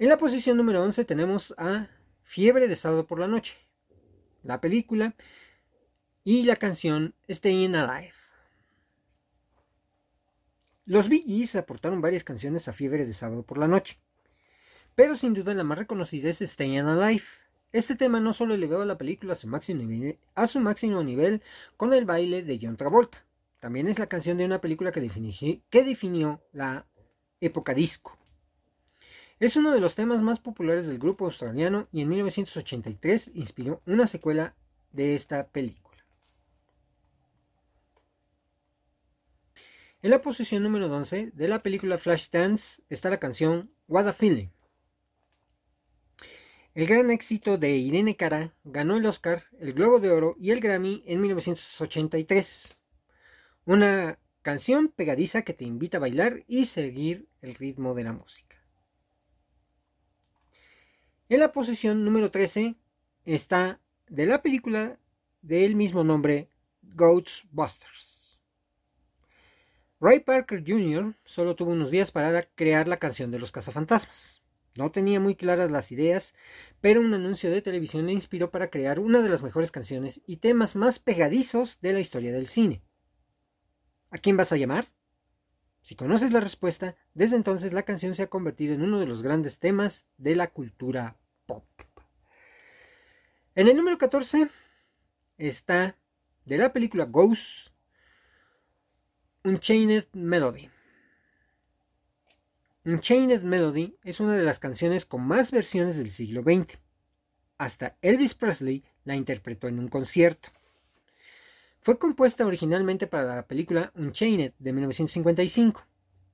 [0.00, 1.88] En la posición número 11 tenemos a
[2.22, 3.58] Fiebre de sábado por la noche.
[4.42, 5.14] La película
[6.24, 8.14] y la canción Staying Alive.
[10.86, 13.98] Los Bee Gees aportaron varias canciones a Fiebre de Sábado por la Noche,
[14.94, 17.24] pero sin duda la más reconocida es Staying Alive.
[17.70, 19.82] Este tema no solo elevó a la película a su, máximo
[21.04, 21.42] nivel,
[21.76, 23.22] con el baile de John Travolta,
[23.58, 25.02] también es la canción de una película que
[25.82, 26.86] definió la
[27.42, 28.19] época disco.
[29.40, 34.06] Es uno de los temas más populares del grupo australiano y en 1983 inspiró una
[34.06, 34.54] secuela
[34.92, 35.96] de esta película.
[40.02, 44.48] En la posición número 11 de la película Flashdance está la canción What a Feeling.
[46.74, 50.60] El gran éxito de Irene Cara ganó el Oscar, el Globo de Oro y el
[50.60, 52.76] Grammy en 1983.
[53.64, 58.49] Una canción pegadiza que te invita a bailar y seguir el ritmo de la música.
[61.30, 62.74] En la posición número 13
[63.24, 64.98] está de la película
[65.42, 66.48] del mismo nombre
[66.82, 68.40] Ghostbusters.
[70.00, 71.14] Ray Parker Jr.
[71.24, 74.42] solo tuvo unos días para crear la canción de los cazafantasmas.
[74.74, 76.34] No tenía muy claras las ideas,
[76.80, 80.38] pero un anuncio de televisión le inspiró para crear una de las mejores canciones y
[80.38, 82.82] temas más pegadizos de la historia del cine.
[84.10, 84.88] ¿A quién vas a llamar?
[85.82, 89.22] Si conoces la respuesta, desde entonces la canción se ha convertido en uno de los
[89.22, 91.16] grandes temas de la cultura
[91.46, 91.64] pop.
[93.54, 94.48] En el número 14
[95.38, 95.96] está
[96.44, 97.68] de la película Ghost
[99.42, 100.70] Unchained Melody
[102.84, 106.78] Unchained Melody es una de las canciones con más versiones del siglo XX.
[107.58, 110.48] Hasta Elvis Presley la interpretó en un concierto.
[111.82, 115.82] Fue compuesta originalmente para la película Unchained de 1955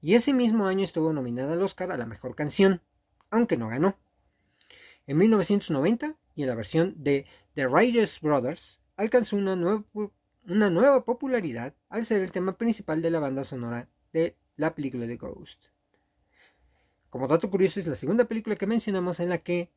[0.03, 2.83] y ese mismo año estuvo nominada al Oscar a la mejor canción,
[3.31, 3.97] aunque no ganó.
[5.07, 9.85] En 1990 y en la versión de The Writers Brothers alcanzó una nueva,
[10.49, 15.07] una nueva popularidad al ser el tema principal de la banda sonora de la película
[15.07, 15.67] de Ghost.
[17.09, 19.71] Como dato curioso, es la segunda película que mencionamos en la que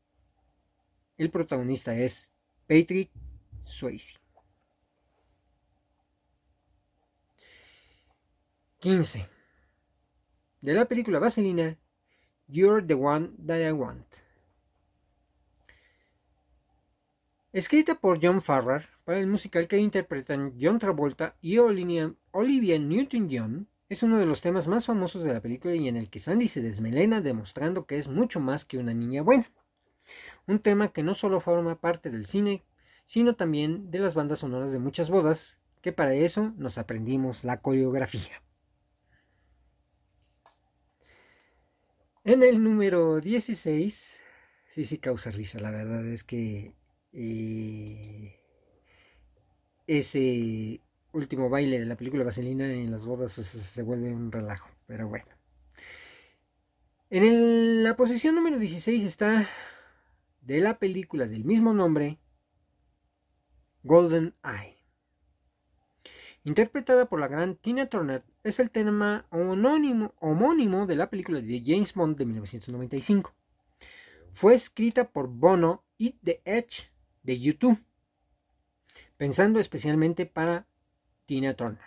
[1.18, 2.32] el protagonista es
[2.68, 3.12] Patrick
[3.64, 4.20] Swayze.
[8.80, 9.28] 15.
[10.62, 11.78] De la película Vaselina,
[12.48, 14.06] You're the One That I Want.
[17.52, 24.02] Escrita por John Farrar para el musical que interpretan John Travolta y Olivia Newton-John, es
[24.02, 26.62] uno de los temas más famosos de la película y en el que Sandy se
[26.62, 29.52] desmelena demostrando que es mucho más que una niña buena.
[30.48, 32.64] Un tema que no solo forma parte del cine,
[33.04, 37.60] sino también de las bandas sonoras de muchas bodas, que para eso nos aprendimos la
[37.60, 38.42] coreografía.
[42.30, 44.22] En el número 16,
[44.68, 46.76] sí, sí causa risa, la verdad es que
[47.12, 48.40] eh,
[49.88, 50.80] ese
[51.12, 55.08] último baile de la película Vaselina en las bodas pues, se vuelve un relajo, pero
[55.08, 55.26] bueno.
[57.10, 59.50] En la posición número 16 está
[60.42, 62.20] de la película del mismo nombre,
[63.82, 64.78] Golden Eye.
[66.44, 71.62] Interpretada por la gran Tina Turner, es el tema homónimo, homónimo de la película de
[71.66, 73.34] James Bond de 1995.
[74.34, 76.90] Fue escrita por Bono y The Edge
[77.24, 77.80] de YouTube,
[79.18, 80.66] pensando especialmente para
[81.26, 81.84] Tina Turner.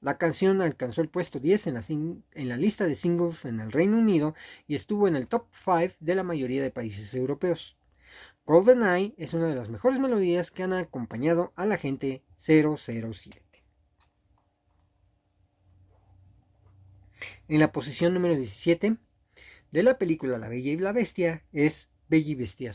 [0.00, 3.70] La canción alcanzó el puesto 10 en la, en la, lista de singles en el
[3.70, 4.34] Reino Unido
[4.66, 7.76] y estuvo en el top 5 de la mayoría de países europeos.
[8.44, 13.51] Golden Eye es una de las mejores melodías que han acompañado a la gente 007.
[17.48, 18.96] En la posición número 17
[19.70, 22.72] de la película La Bella y la Bestia es Bella y Bestia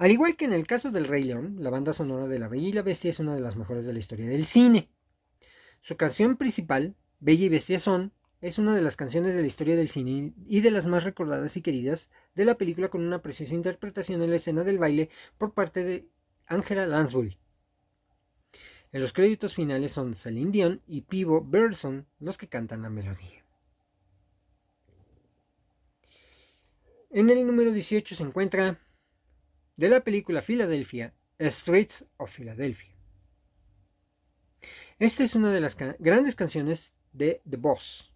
[0.00, 2.68] al igual que en el caso del Rey León, la banda sonora de La Bella
[2.68, 4.88] y la Bestia es una de las mejores de la historia del cine.
[5.82, 9.76] Su canción principal, Bella y Bestia son, es una de las canciones de la historia
[9.76, 13.54] del cine y de las más recordadas y queridas de la película con una preciosa
[13.54, 16.08] interpretación en la escena del baile por parte de
[16.46, 17.36] Angela Lansbury.
[18.92, 23.44] En los créditos finales son Celine Dion y Pivo Berson los que cantan la melodía.
[27.10, 28.78] En el número 18 se encuentra
[29.76, 32.94] de la película Philadelphia, Streets of Philadelphia.
[34.98, 38.12] Esta es una de las grandes canciones de The Boss.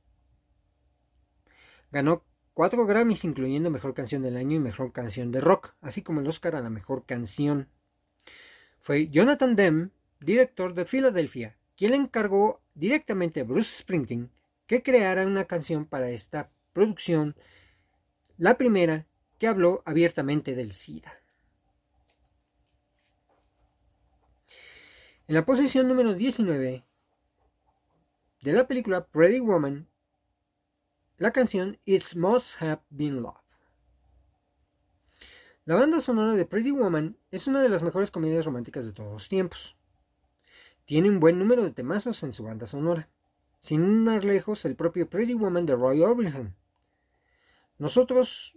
[1.91, 6.21] Ganó cuatro Grammys, incluyendo Mejor Canción del Año y Mejor Canción de Rock, así como
[6.21, 7.69] el Oscar a la Mejor Canción.
[8.81, 14.31] Fue Jonathan Demme, director de Philadelphia, quien le encargó directamente a Bruce Springsteen
[14.67, 17.37] que creara una canción para esta producción,
[18.39, 19.07] la primera
[19.39, 21.13] que habló abiertamente del SIDA.
[25.27, 26.85] En la posición número 19
[28.43, 29.89] de la película Pretty Woman,
[31.17, 33.39] la canción It Must Have Been Love.
[35.65, 39.11] La banda sonora de Pretty Woman es una de las mejores comedias románticas de todos
[39.11, 39.75] los tiempos.
[40.87, 43.09] Tiene un buen número de temazos en su banda sonora,
[43.61, 46.55] sin ir lejos el propio Pretty Woman de Roy Orbison.
[47.79, 48.55] Nosotros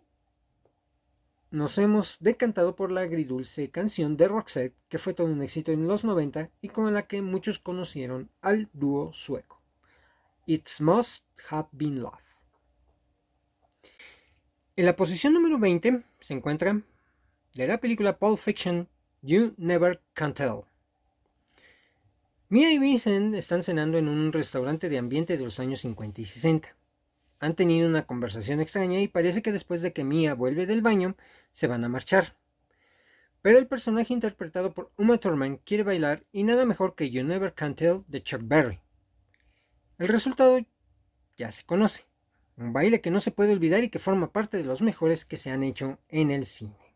[1.50, 5.88] nos hemos decantado por la agridulce canción de Roxette, que fue todo un éxito en
[5.88, 9.62] los 90 y con la que muchos conocieron al dúo sueco.
[10.46, 12.20] It Must Have Been Love.
[14.76, 16.82] En la posición número 20 se encuentra
[17.54, 18.88] de la película Pulp Fiction
[19.22, 20.67] You Never Can Tell.
[22.50, 26.26] Mia y Vincent están cenando en un restaurante de ambiente de los años 50 y
[26.26, 26.78] 60
[27.40, 31.15] han tenido una conversación extraña y parece que después de que Mia vuelve del baño,
[31.52, 32.36] se van a marchar.
[33.42, 37.54] Pero el personaje interpretado por Uma Thurman quiere bailar y nada mejor que You Never
[37.54, 38.80] Can Tell de Chuck Berry.
[40.00, 40.60] El resultado
[41.38, 42.06] ya se conoce.
[42.58, 45.38] Un baile que no se puede olvidar y que forma parte de los mejores que
[45.38, 46.87] se han hecho en el cine.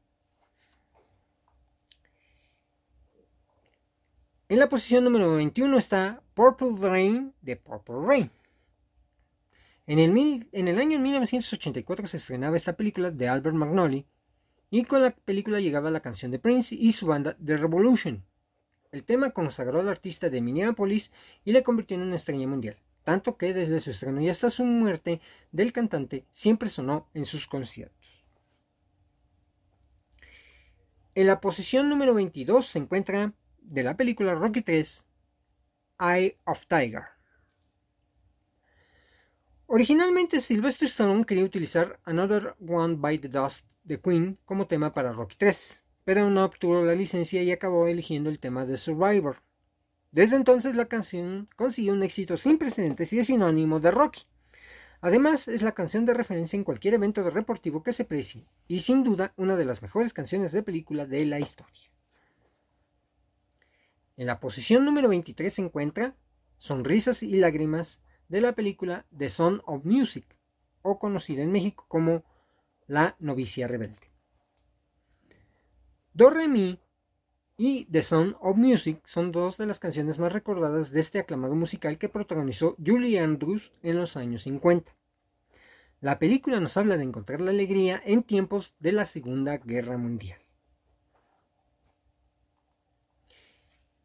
[4.52, 8.32] En la posición número 21 está Purple Rain de Purple Rain.
[9.88, 14.06] En el, año 1984 se estrenaba esta película de Albert Magnoli
[14.70, 18.26] y con la película llegaba la canción de Prince y su banda The Revolution.
[18.92, 21.14] El tema consagró al artista de Minneapolis
[21.46, 22.76] y le convirtió en una estrella mundial.
[23.06, 25.22] tanto que desde su estreno y hasta su muerte
[25.54, 28.22] del cantante siempre sonó en sus conciertos.
[31.16, 33.34] En la posición número 22 se encuentra
[33.72, 35.06] de la película Rocky 3,
[36.02, 37.04] Eye of Tiger.
[39.66, 45.14] Originalmente Sylvester Stallone quería utilizar Another One by the Dust de Queen como tema para
[45.14, 49.38] Rocky 3, pero no obtuvo la licencia y acabó eligiendo el tema de Survivor.
[50.12, 54.24] Desde entonces la canción consiguió un éxito sin precedentes y es sinónimo de Rocky.
[55.00, 59.06] Además, es la canción de referencia en cualquier evento deportivo que se precie, y sin
[59.06, 61.90] duda una de las mejores canciones de película de la historia.
[64.18, 66.16] En la posición número 23 se encuentra
[66.58, 70.26] Sonrisas y Lágrimas de la película The Son of Music,
[70.82, 72.24] o conocida en México como
[72.88, 74.12] La novicia rebelde.
[76.14, 76.80] Do Re Mi
[77.58, 81.56] y The Son of Music son dos de las canciones más recordadas de este aclamado
[81.56, 84.94] musical que protagonizó Julie Andrews en los años 50.
[86.02, 90.42] La película nos habla de encontrar la alegría en tiempos de la Segunda Guerra Mundial.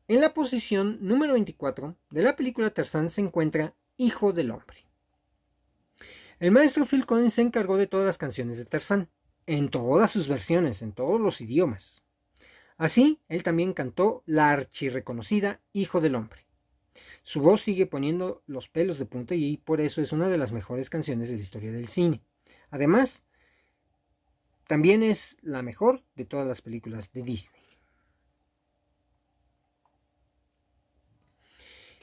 [0.09, 4.87] En la posición número 24 de la película Tarzán se encuentra hijo del hombre.
[6.39, 9.09] El maestro Phil Collins se encargó de todas las canciones de Tarzán,
[9.47, 12.05] en todas sus versiones, en todos los idiomas.
[12.77, 16.47] Así, él también cantó la archirreconocida Hijo del Hombre.
[17.25, 20.53] Su voz sigue poniendo los pelos de punta y por eso es una de las
[20.53, 22.23] mejores canciones de la historia del cine.
[22.71, 23.25] Además,
[24.69, 27.66] también es la mejor de todas las películas de Disney.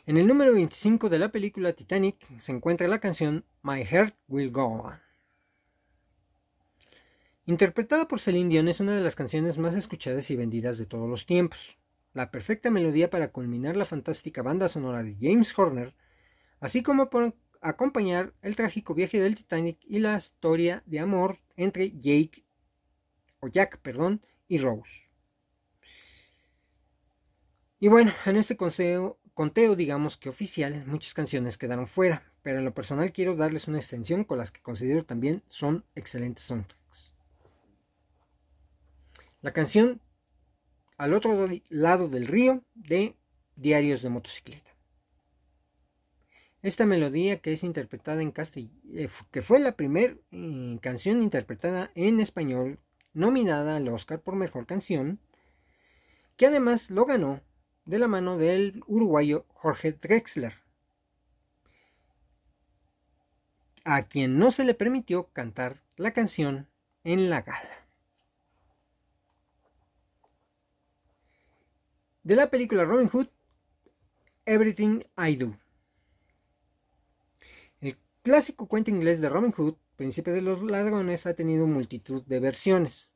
[0.05, 4.51] En el número 25 de la película Titanic se encuentra la canción My Heart Will
[4.51, 4.99] Go On.
[7.45, 11.09] Interpretada por Celine Dion es una de las canciones más escuchadas y vendidas de todos
[11.09, 11.77] los tiempos.
[12.13, 15.95] La perfecta melodía para culminar la fantástica banda sonora de James Horner,
[16.59, 21.91] así como por acompañar el trágico viaje del Titanic y la historia de amor entre
[21.91, 22.43] Jake
[23.39, 25.07] o Jack, perdón, y Rose.
[27.79, 32.65] Y bueno, en este consejo conteo, digamos que oficial, muchas canciones quedaron fuera, pero en
[32.65, 37.13] lo personal quiero darles una extensión con las que considero también son excelentes soundtracks.
[39.41, 40.01] La canción
[40.97, 43.17] Al otro lado del río de
[43.55, 44.71] Diarios de motocicleta.
[46.61, 51.91] Esta melodía que es interpretada en castellano, eh, que fue la primera eh, canción interpretada
[51.95, 52.79] en español
[53.13, 55.19] nominada al Oscar por Mejor Canción,
[56.37, 57.41] que además lo ganó
[57.85, 60.53] de la mano del uruguayo Jorge Drexler,
[63.83, 66.69] a quien no se le permitió cantar la canción
[67.03, 67.87] en la gala.
[72.23, 73.27] De la película Robin Hood,
[74.45, 75.57] Everything I Do.
[77.81, 82.39] El clásico cuento inglés de Robin Hood, Príncipe de los Ladrones, ha tenido multitud de
[82.39, 83.12] versiones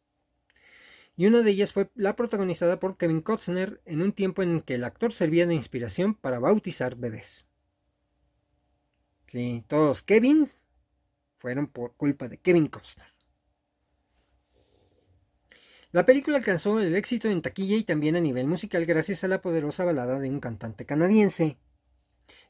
[1.17, 4.75] y una de ellas fue la protagonizada por Kevin Costner en un tiempo en que
[4.75, 7.47] el actor servía de inspiración para bautizar bebés.
[9.25, 10.63] Sí, todos los Kevins
[11.39, 13.07] fueron por culpa de Kevin Costner.
[15.91, 19.41] La película alcanzó el éxito en taquilla y también a nivel musical gracias a la
[19.41, 21.57] poderosa balada de un cantante canadiense.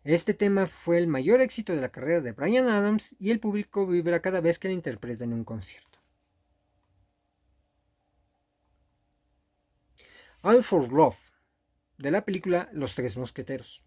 [0.03, 3.87] Este tema fue el mayor éxito de la carrera de Brian Adams y el público
[3.87, 5.86] vibra cada vez que la interpreta en un concierto.
[10.43, 11.17] All for Love,
[11.97, 13.81] de la película Los Tres Mosqueteros.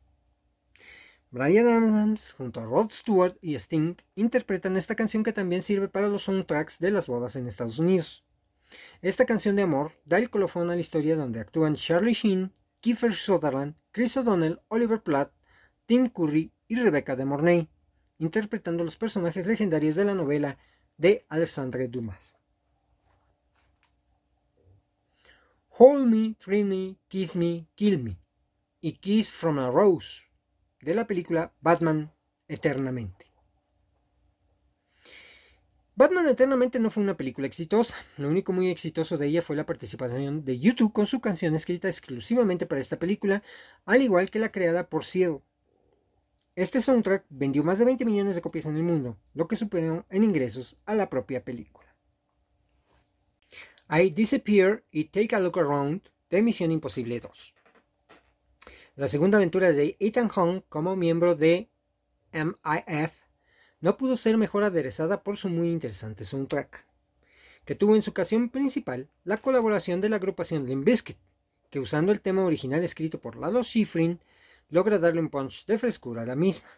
[1.31, 6.09] Brian Adams junto a Rod Stewart y Sting interpretan esta canción que también sirve para
[6.09, 8.25] los soundtracks de las bodas en Estados Unidos.
[9.01, 13.15] Esta canción de amor da el colofón a la historia donde actúan Charlie Sheen, Kiefer
[13.15, 15.33] Sutherland, Chris O'Donnell, Oliver Platt,
[15.87, 17.69] Tim Curry y Rebecca de Mornay,
[18.19, 20.59] interpretando los personajes legendarios de la novela
[20.97, 22.40] de Alexandre Dumas.
[25.83, 28.19] Hold Me, Free Me, Kiss Me, Kill Me
[28.83, 30.21] y Kiss from a Rose
[30.83, 32.13] de la película Batman
[32.49, 33.25] Eternamente.
[35.95, 39.65] Batman Eternamente no fue una película exitosa, lo único muy exitoso de ella fue la
[39.65, 43.43] participación de YouTube con su canción escrita exclusivamente para esta película,
[43.87, 45.41] al igual que la creada por Cielo.
[46.57, 50.05] Este soundtrack vendió más de 20 millones de copias en el mundo, lo que superó
[50.11, 51.90] en ingresos a la propia película.
[53.93, 57.55] I Disappear y Take a Look Around de Misión Imposible 2.
[58.95, 61.69] La segunda aventura de Ethan Hunt como miembro de
[62.33, 63.13] MIF
[63.81, 66.87] no pudo ser mejor aderezada por su muy interesante soundtrack,
[67.65, 71.19] que tuvo en su ocasión principal la colaboración de la agrupación Limp Bizkit,
[71.69, 74.21] que usando el tema original escrito por Lalo Schifrin
[74.69, 76.69] logra darle un punch de frescura a la misma.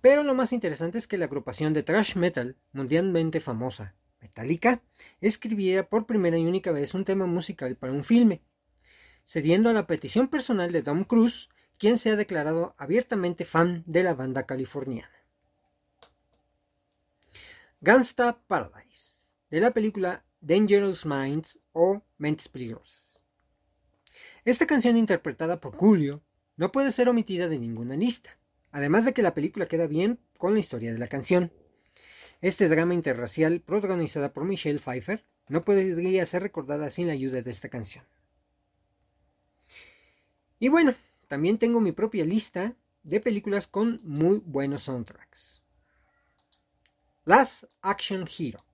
[0.00, 4.82] Pero lo más interesante es que la agrupación de thrash metal mundialmente famosa, Metallica,
[5.20, 8.42] escribiera por primera y única vez un tema musical para un filme,
[9.24, 11.48] cediendo a la petición personal de Tom Cruise,
[11.78, 15.10] quien se ha declarado abiertamente fan de la banda californiana.
[17.80, 23.18] Gangsta Paradise, de la película Dangerous Minds o Mentes Peligrosas.
[24.44, 26.22] Esta canción interpretada por Julio
[26.56, 28.36] no puede ser omitida de ninguna lista,
[28.70, 31.52] además de que la película queda bien con la historia de la canción.
[32.40, 37.50] Este drama interracial, protagonizada por Michelle Pfeiffer, no podría ser recordada sin la ayuda de
[37.50, 38.04] esta canción.
[40.58, 40.94] Y bueno,
[41.28, 45.62] también tengo mi propia lista de películas con muy buenos soundtracks.
[47.26, 48.64] Last Action Hero.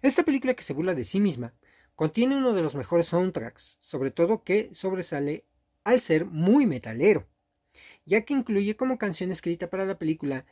[0.00, 1.52] Esta película que se burla de sí misma
[1.94, 5.44] contiene uno de los mejores soundtracks, sobre todo que sobresale
[5.84, 7.26] al ser muy metalero
[8.04, 10.44] ya que incluye como canción escrita para la película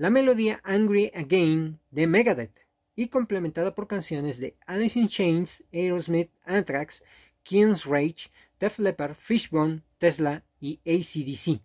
[0.00, 6.30] la melodía Angry Again de Megadeth y complementada por canciones de Alice in Chains, Aerosmith,
[6.46, 7.04] Anthrax,
[7.42, 11.60] King's Rage, Def Leppard, Fishbone, Tesla y ACDC.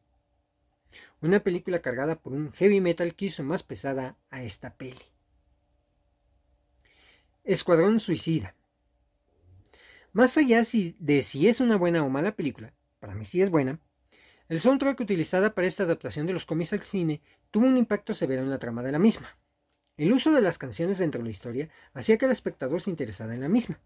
[1.21, 5.05] Una película cargada por un heavy metal que hizo más pesada a esta peli.
[7.45, 8.53] Escuadrón Suicida.
[10.11, 10.61] Más allá
[10.99, 13.79] de si es una buena o mala película, para mí sí es buena,
[14.47, 18.43] el soundtrack utilizada para esta adaptación de los cómics al cine tuvo un impacto severo
[18.43, 19.37] en la trama de la misma.
[19.97, 23.33] El uso de las canciones dentro de la historia hacía que el espectador se interesara
[23.33, 23.79] en la misma.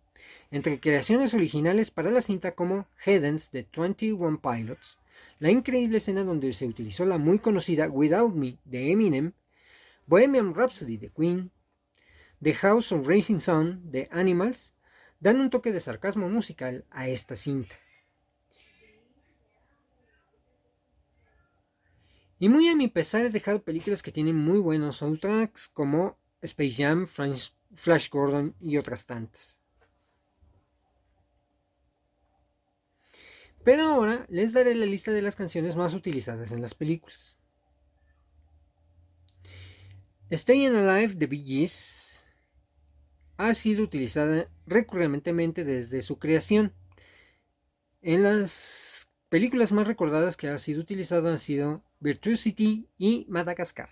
[0.52, 4.98] Entre creaciones originales para la cinta como Headens de 21 Pilots,
[5.40, 9.34] la increíble escena donde se utilizó la muy conocida Without Me de Eminem,
[10.08, 11.52] Bohemian Rhapsody de Queen,
[12.42, 14.74] The House of Racing Sun de Animals,
[15.20, 17.76] dan un toque de sarcasmo musical a esta cinta.
[22.40, 26.76] Y muy a mi pesar he dejado películas que tienen muy buenos soundtracks como Space
[26.78, 29.60] Jam, Flash Gordon y otras tantas.
[33.66, 37.38] Pero ahora les daré la lista de las canciones más utilizadas en las películas.
[40.32, 42.24] Staying Alive de Bee Gees
[43.36, 46.74] ha sido utilizada recurrentemente desde su creación.
[48.02, 53.90] En las películas más recordadas que ha sido utilizada han sido Virtuosity y Madagascar.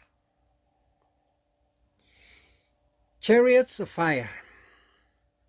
[3.20, 4.30] Chariots of Fire.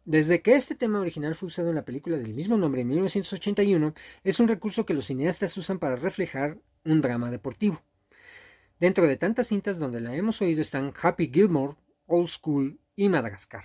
[0.04, 3.94] Desde que este tema original fue usado en la película del mismo nombre en 1981,
[4.24, 7.82] es un recurso que los cineastas usan para reflejar un drama deportivo.
[8.80, 13.64] Dentro de tantas cintas donde la hemos oído están Happy Gilmore, Old School y Madagascar.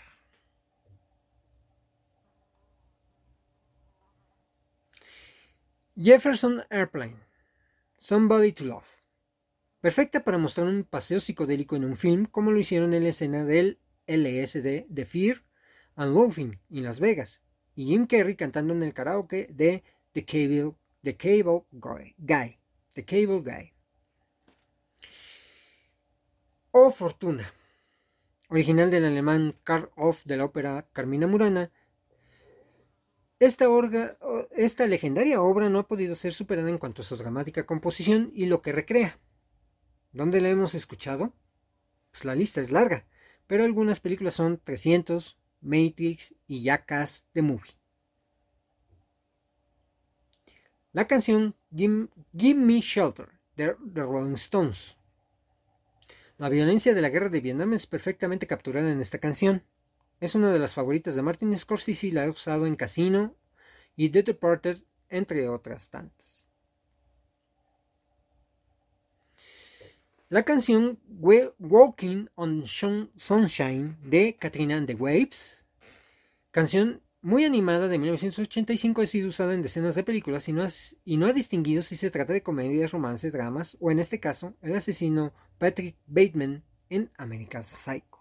[5.96, 7.33] Jefferson Airplane.
[8.04, 8.86] Somebody to Love.
[9.80, 13.45] Perfecta para mostrar un paseo psicodélico en un film, como lo hicieron en la escena
[13.45, 15.41] del LSD de Fear
[15.95, 17.41] and Loathing en Las Vegas,
[17.76, 22.60] y Jim Carrey cantando en el karaoke de The Cable, The Cable Guy.
[22.91, 23.72] The Cable Guy.
[26.72, 27.54] O Fortuna.
[28.49, 31.72] Original del alemán Karl Off de la ópera Carmina Murana,
[33.40, 33.68] esta,
[34.56, 38.46] esta legendaria obra no ha podido ser superada en cuanto a su dramática composición y
[38.46, 39.20] lo que recrea.
[40.12, 41.34] ¿Dónde la hemos escuchado?
[42.12, 43.06] Pues la lista es larga,
[43.48, 47.72] pero algunas películas son 300, Matrix y Jackass The Movie.
[50.92, 52.08] La canción Give,
[52.54, 54.96] Me Shelter de The Rolling Stones.
[56.38, 59.64] La violencia de la guerra de Vietnam es perfectamente capturada en esta canción.
[60.24, 63.36] Es una de las favoritas de Martin Scorsese y la ha usado en Casino
[63.97, 64.78] y The Departed,
[65.09, 66.47] entre otras tantas.
[70.30, 75.65] La canción Walking on Sunshine de Katrina and the Waves,
[76.51, 80.65] canción muy animada de 1985, ha sido usada en decenas de películas y no,
[81.03, 84.53] y no ha distinguido si se trata de comedias, romances, dramas o en este caso
[84.61, 88.12] el asesino Patrick Bateman en America's Psycho.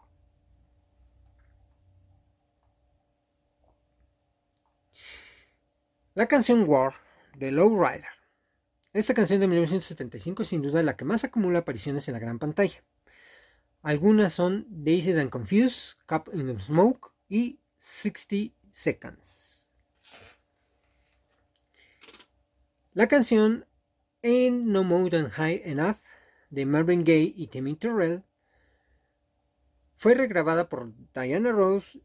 [6.14, 6.92] La canción War
[7.38, 8.04] de Rider.
[8.92, 12.38] Esta canción de 1975 es sin duda la que más acumula apariciones en la gran
[12.38, 12.84] pantalla.
[13.80, 19.66] Algunas son Dazed and Confused, Cup in the Smoke y 60 Seconds.
[22.92, 23.64] La canción
[24.22, 25.96] Ain't No More Than High Enough
[26.50, 28.22] de Marvin Gaye y Timmy Terrell
[29.96, 32.02] fue regrabada por Diana Rose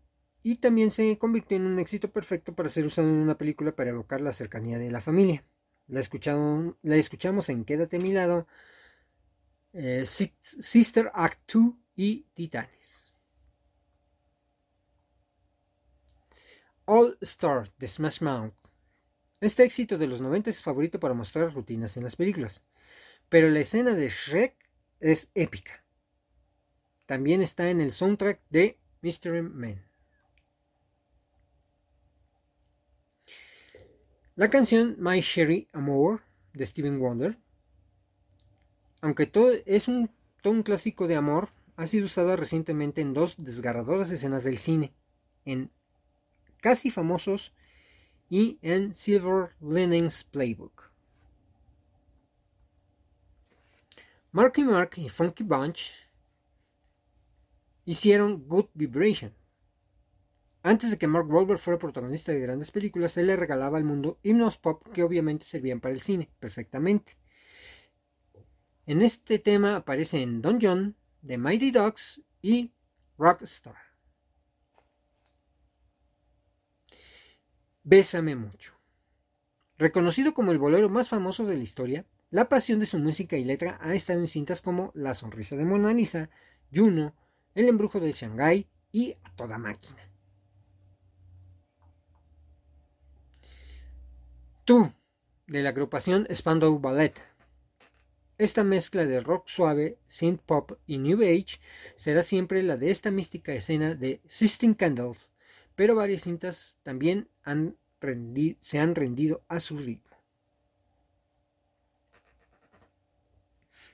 [0.50, 3.90] y también se convirtió en un éxito perfecto para ser usado en una película para
[3.90, 5.44] evocar la cercanía de la familia.
[5.88, 8.48] La, escuchamos en Quédate a mi lado
[9.74, 13.14] eh, Sister Act 2 y Titanes.
[16.86, 18.54] All Star de Smash Mouth.
[19.42, 22.64] Este éxito de los 90 es favorito para mostrar rutinas en las películas,
[23.28, 24.56] pero la escena de Shrek
[25.02, 25.84] es épica.
[27.06, 29.87] También está en el soundtrack de Mystery Man.
[34.38, 36.22] La canción My Sherry Amour
[36.54, 37.40] de Steven Wonder,
[39.02, 40.12] aunque todo es un,
[40.44, 44.94] todo clásico de amor, ha sido usada recientemente en dos desgarradoras escenas del cine,
[45.44, 45.72] en
[46.62, 47.52] Casi Famosos
[48.30, 50.92] y en Silver Linings Playbook.
[54.32, 55.94] Marky Mark y Funky Bunch
[57.86, 59.34] hicieron Good Vibration.
[60.68, 64.20] Antes de que Mark Wahlberg fuera protagonista de grandes películas, él le regalaba al mundo
[64.22, 67.16] himnos pop que obviamente servían para el cine perfectamente.
[68.86, 72.74] En este tema aparecen Don John, The Mighty Ducks y
[73.18, 73.78] Rockstar.
[77.84, 78.74] Bésame mucho.
[79.78, 83.46] Reconocido como el bolero más famoso de la historia, la pasión de su música y
[83.46, 86.30] letra ha estado en cintas como La sonrisa de Mona Lisa,
[86.76, 87.16] Juno,
[87.56, 90.07] El embrujo de Shanghái y A toda máquina.
[94.68, 94.92] Tú,
[95.48, 97.14] de la agrupación Spandau Ballet.
[98.38, 101.62] Esta mezcla de rock suave, synth pop y new age
[101.96, 105.32] será siempre la de esta mística escena de Sistine Candles,
[105.78, 107.30] pero varias cintas también
[108.60, 110.18] se han rendido a su ritmo.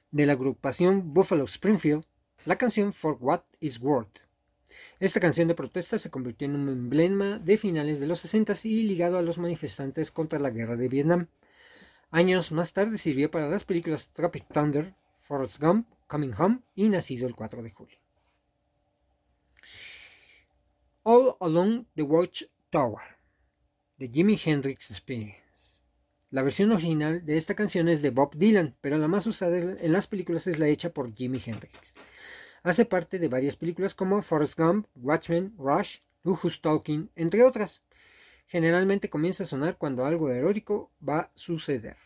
[0.09, 2.03] De la agrupación Buffalo Springfield,
[2.45, 4.22] la canción For What Is Worth.
[5.03, 8.83] Esta canción de protesta se convirtió en un emblema de finales de los 60 y
[8.83, 11.27] ligado a los manifestantes contra la guerra de Vietnam.
[12.09, 14.93] Años más tarde sirvió para las películas Tropic Thunder,
[15.23, 17.97] Forrest Gump, Coming Home y Nacido el 4 de julio.
[21.03, 23.03] All Along the Watch Tower
[23.97, 25.79] de Jimi Hendrix Experience.
[26.31, 29.91] La versión original de esta canción es de Bob Dylan, pero la más usada en
[29.91, 31.93] las películas es la hecha por Jimi Hendrix.
[32.63, 37.83] Hace parte de varias películas como Forrest Gump, Watchmen, Rush, Who's Talking, entre otras.
[38.47, 41.97] Generalmente comienza a sonar cuando algo heroico va a suceder.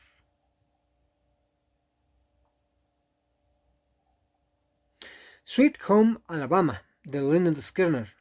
[5.43, 8.13] Sweet Home Alabama de Leonard Skinner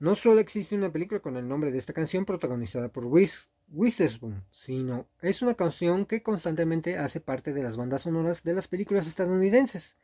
[0.00, 5.06] no solo existe una película con el nombre de esta canción protagonizada por Witherspoon, sino
[5.20, 9.96] es una canción que constantemente hace parte de las bandas sonoras de las películas estadounidenses.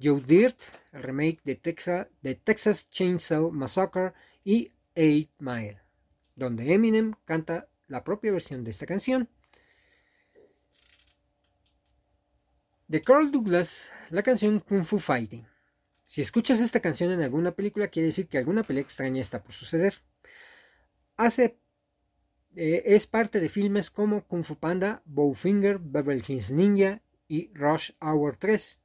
[0.00, 0.58] Joe Dirt,
[0.92, 2.08] el remake de Texas,
[2.44, 4.12] Texas Chainsaw Massacre
[4.44, 5.80] y Eight Mile,
[6.34, 9.28] donde Eminem canta la propia versión de esta canción.
[12.88, 15.46] De Carl Douglas, la canción Kung Fu Fighting.
[16.04, 19.52] Si escuchas esta canción en alguna película, quiere decir que alguna pelea extraña está por
[19.52, 19.94] suceder.
[21.16, 21.58] Hace,
[22.54, 27.90] eh, es parte de filmes como Kung Fu Panda, Bowfinger, Beverly Hills Ninja y Rush
[28.00, 28.80] Hour 3.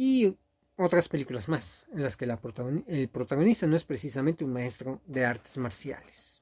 [0.00, 0.36] Y
[0.76, 5.58] otras películas más, en las que el protagonista no es precisamente un maestro de artes
[5.58, 6.40] marciales.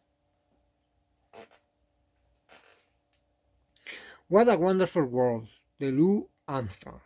[4.29, 5.49] What a Wonderful World
[5.79, 7.01] de Lou Armstrong.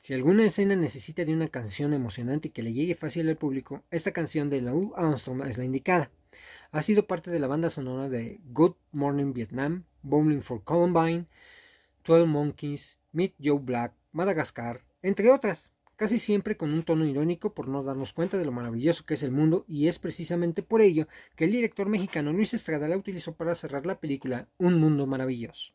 [0.00, 4.12] Si alguna escena necesita de una canción emocionante que le llegue fácil al público, esta
[4.12, 6.10] canción de Lou Armstrong es la indicada.
[6.70, 11.26] Ha sido parte de la banda sonora de Good Morning Vietnam, Bowling for Columbine,
[12.02, 17.68] Twelve Monkeys, Meet Joe Black, Madagascar, entre otras, casi siempre con un tono irónico por
[17.68, 21.08] no darnos cuenta de lo maravilloso que es el mundo y es precisamente por ello
[21.36, 25.72] que el director mexicano Luis Estrada la utilizó para cerrar la película Un Mundo Maravilloso.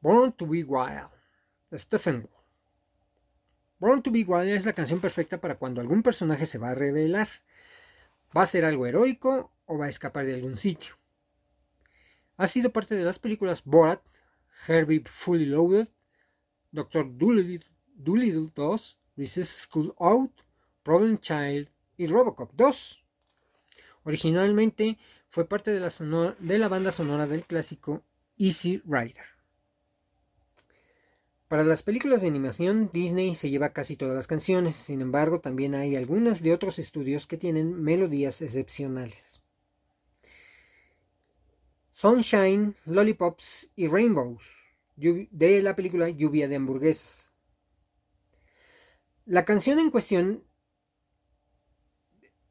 [0.00, 1.10] Born to be Wild,
[1.72, 2.28] Stephen
[3.78, 6.74] Born to be Wild es la canción perfecta para cuando algún personaje se va a
[6.74, 7.28] revelar.
[8.36, 10.94] ¿Va a ser algo heroico o va a escapar de algún sitio?
[12.36, 14.00] Ha sido parte de las películas Borat,
[14.66, 15.88] Herbie Fully Loaded,
[16.72, 17.04] Dr.
[17.16, 20.32] Doolittle 2, Recess School Out,
[20.82, 23.02] Problem Child y Robocop 2.
[24.04, 24.98] Originalmente
[25.28, 28.02] fue parte de la banda sonora del clásico
[28.38, 29.34] Easy Rider.
[31.48, 35.74] Para las películas de animación, Disney se lleva casi todas las canciones, sin embargo también
[35.74, 39.33] hay algunas de otros estudios que tienen melodías excepcionales.
[41.94, 44.42] Sunshine, Lollipops y Rainbows,
[44.96, 47.30] de la película Lluvia de hamburguesas.
[49.26, 50.42] La canción en cuestión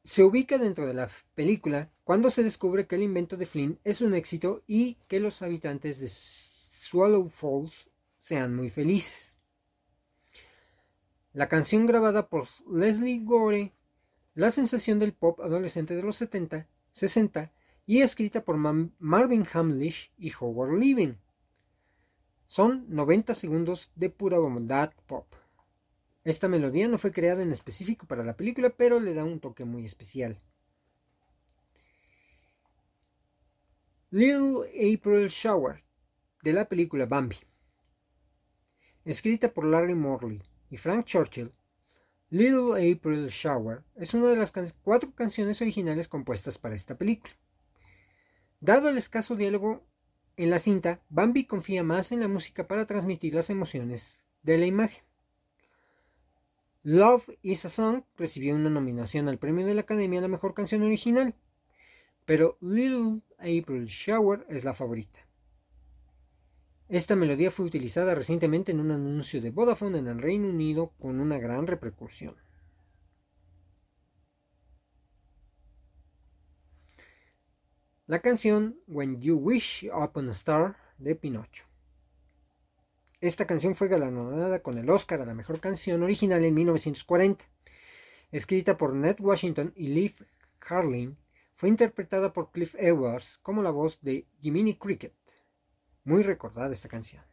[0.05, 3.99] se ubica dentro de la película cuando se descubre que el invento de Flynn es
[3.99, 7.89] un éxito y que los habitantes de Swallow Falls
[8.19, 9.37] sean muy felices.
[11.33, 13.73] La canción grabada por Leslie Gore,
[14.35, 17.51] la sensación del pop adolescente de los 70, 60
[17.85, 21.17] y escrita por Marvin Hamlish y Howard Levin.
[22.45, 25.27] Son 90 segundos de pura bondad pop.
[26.23, 29.65] Esta melodía no fue creada en específico para la película, pero le da un toque
[29.65, 30.39] muy especial.
[34.11, 35.83] Little April Shower,
[36.43, 37.37] de la película Bambi.
[39.03, 41.51] Escrita por Larry Morley y Frank Churchill,
[42.29, 47.33] Little April Shower es una de las cuatro canciones originales compuestas para esta película.
[48.63, 49.83] Dado el escaso diálogo
[50.37, 54.65] en la cinta, Bambi confía más en la música para transmitir las emociones de la
[54.65, 55.03] imagen.
[56.83, 60.53] Love is a Song recibió una nominación al premio de la Academia a la mejor
[60.53, 61.35] canción original,
[62.23, 65.19] pero Little April Shower es la favorita.
[66.87, 71.19] Esta melodía fue utilizada recientemente en un anuncio de Vodafone en el Reino Unido con
[71.19, 72.35] una gran repercusión.
[78.05, 81.63] La canción When You Wish Upon a Star de Pinocho.
[83.21, 87.45] Esta canción fue galardonada con el Oscar a la mejor canción original en 1940.
[88.33, 90.21] Escrita por Ned Washington y Leif
[90.59, 91.15] Harling,
[91.55, 95.13] fue interpretada por Cliff Edwards como la voz de Jiminy Cricket.
[96.03, 97.23] Muy recordada esta canción.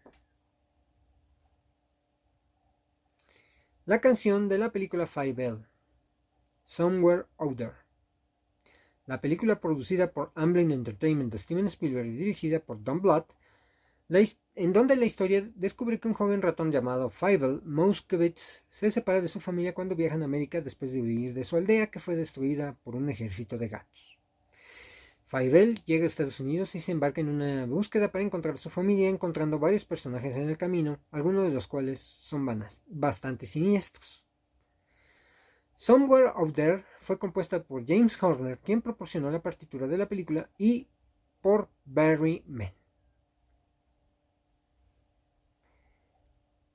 [3.87, 5.67] La canción de la película Five L,
[6.63, 7.90] Somewhere Out There.
[9.11, 13.27] La película producida por Amblin Entertainment de Steven Spielberg y dirigida por Don Bluth,
[14.55, 19.27] en donde la historia descubre que un joven ratón llamado Fievel Moskowitz se separa de
[19.27, 22.77] su familia cuando viaja a América después de huir de su aldea que fue destruida
[22.85, 24.17] por un ejército de gatos.
[25.25, 28.71] Fievel llega a Estados Unidos y se embarca en una búsqueda para encontrar a su
[28.71, 32.47] familia, encontrando varios personajes en el camino, algunos de los cuales son
[32.87, 34.25] bastante siniestros.
[35.75, 40.49] Somewhere Out There fue compuesta por James Horner, quien proporcionó la partitura de la película,
[40.57, 40.87] y
[41.41, 42.73] por Barry Mann.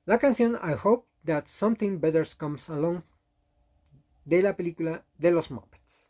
[0.04, 3.04] La canción I Hope That Something Better Comes Along
[4.26, 6.10] de la película de los Muppets.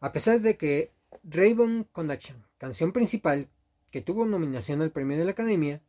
[0.00, 0.90] A pesar de que
[1.22, 3.48] Raven Connection, canción principal
[3.92, 5.80] que tuvo nominación al premio de la Academia,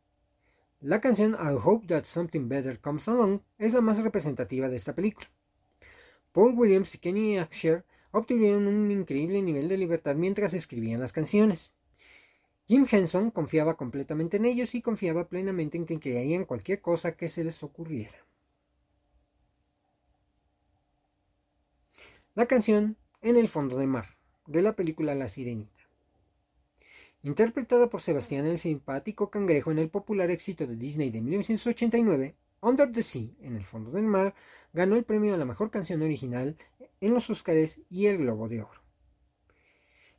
[0.81, 4.93] la canción I Hope That Something Better Comes Along es la más representativa de esta
[4.93, 5.27] película.
[6.31, 11.71] Paul Williams y Kenny Asher obtuvieron un increíble nivel de libertad mientras escribían las canciones.
[12.67, 17.27] Jim Henson confiaba completamente en ellos y confiaba plenamente en que crearían cualquier cosa que
[17.27, 18.25] se les ocurriera.
[22.35, 24.17] La canción En el fondo de mar,
[24.47, 25.79] de la película La Sirenita
[27.23, 32.91] interpretada por Sebastián el simpático cangrejo en el popular éxito de Disney de 1989, Under
[32.91, 34.35] the Sea, en el fondo del mar,
[34.73, 36.57] ganó el premio a la mejor canción original
[37.01, 38.81] en los Oscars y el Globo de Oro.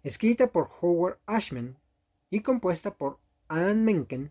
[0.02, 1.76] Escrita por Howard Ashman
[2.30, 3.18] y compuesta por
[3.48, 4.30] Alan Menken,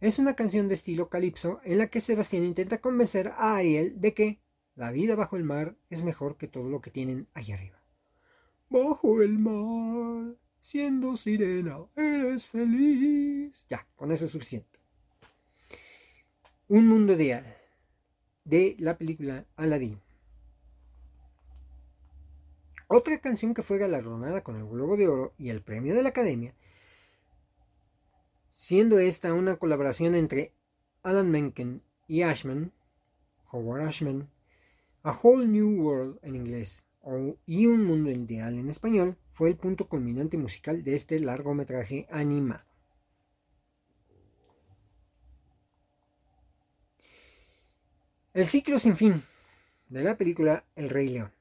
[0.00, 4.12] es una canción de estilo calipso en la que Sebastián intenta convencer a Ariel de
[4.12, 4.40] que
[4.74, 7.80] la vida bajo el mar es mejor que todo lo que tienen allá arriba.
[8.68, 13.64] Bajo el mar, siendo sirena, eres feliz.
[13.70, 14.75] Ya, con eso es suficiente.
[16.68, 17.56] Un mundo ideal
[18.44, 20.00] de la película Aladdin.
[22.88, 26.08] Otra canción que fue galardonada con el Globo de Oro y el Premio de la
[26.08, 26.56] Academia,
[28.50, 30.54] siendo esta una colaboración entre
[31.04, 32.72] Alan Menken y Ashman,
[33.52, 34.28] Howard Ashman,
[35.04, 36.84] A Whole New World en inglés
[37.46, 42.64] y Un Mundo Ideal en español, fue el punto culminante musical de este largometraje animado.
[48.36, 49.22] El ciclo sin fin
[49.88, 51.32] de la película El Rey León.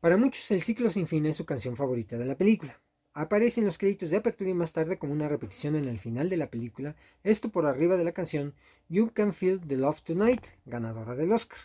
[0.00, 2.80] Para muchos el ciclo sin fin es su canción favorita de la película.
[3.12, 6.28] Aparece en los créditos de apertura y más tarde como una repetición en el final
[6.28, 8.52] de la película, esto por arriba de la canción
[8.88, 11.60] You Can Feel the Love Tonight, ganadora del Oscar.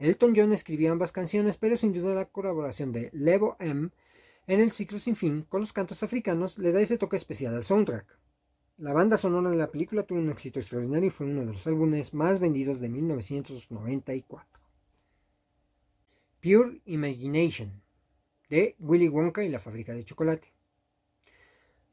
[0.00, 3.90] Elton John escribió ambas canciones, pero sin duda la colaboración de Levo M
[4.48, 7.62] en el ciclo sin fin con los cantos africanos le da ese toque especial al
[7.62, 8.17] soundtrack.
[8.78, 11.66] La banda sonora de la película tuvo un éxito extraordinario y fue uno de los
[11.66, 14.48] álbumes más vendidos de 1994.
[16.40, 17.72] Pure Imagination,
[18.48, 20.52] de Willy Wonka y la fábrica de chocolate.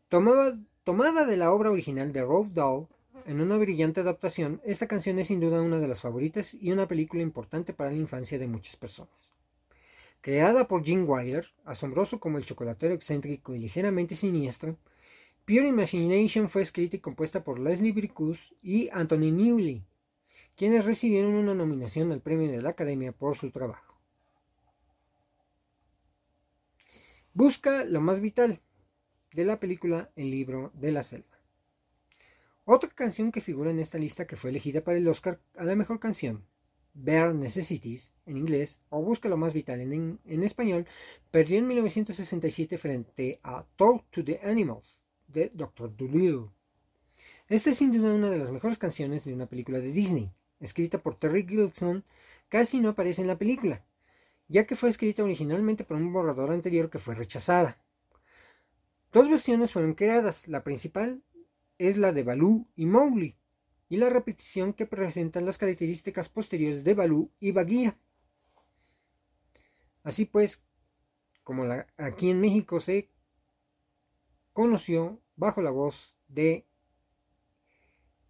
[0.09, 2.85] tomada de la obra original de Roald Dahl,
[3.25, 6.87] en una brillante adaptación, esta canción es sin duda una de las favoritas y una
[6.87, 9.33] película importante para la infancia de muchas personas.
[10.21, 14.77] Creada por Gene Wilder, asombroso como el chocolatero excéntrico y ligeramente siniestro,
[15.45, 19.85] Pure Imagination fue escrita y compuesta por Leslie Bricus y Anthony Newley,
[20.55, 24.01] quienes recibieron una nominación al premio de la Academia por su trabajo.
[27.35, 28.59] Busca lo más vital
[29.33, 31.39] de la película El libro de la selva.
[32.63, 35.75] Otra canción que figura en esta lista que fue elegida para el Oscar a la
[35.75, 36.43] mejor canción,
[36.95, 40.87] Bare Necessities en inglés o Busca lo más vital en, en español,
[41.29, 45.95] perdió en 1967 frente a Talk to the Animals de Dr.
[45.95, 46.49] Dolittle.
[47.47, 50.97] Esta es sin duda una de las mejores canciones de una película de Disney, escrita
[50.97, 52.03] por Terry Gilson,
[52.49, 53.83] casi no aparece en la película,
[54.47, 57.77] ya que fue escrita originalmente por un borrador anterior que fue rechazada.
[59.11, 61.21] Dos versiones fueron creadas, la principal
[61.77, 63.35] es la de Baloo y Mowgli,
[63.89, 67.97] y la repetición que presenta las características posteriores de Baloo y Bagheera.
[70.03, 70.61] Así pues,
[71.43, 71.65] como
[71.97, 73.09] aquí en México se
[74.55, 76.65] conoció bajo la voz de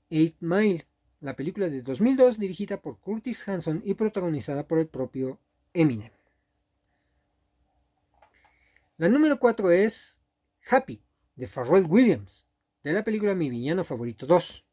[0.09, 0.85] Eight Mile,
[1.21, 5.39] la película de 2002 dirigida por Curtis Hanson y protagonizada por el propio
[5.73, 6.11] Eminem.
[8.97, 10.19] La número 4 es
[10.69, 11.01] Happy,
[11.35, 12.45] de Pharrell Williams,
[12.83, 14.63] de la película Mi Villano Favorito 2.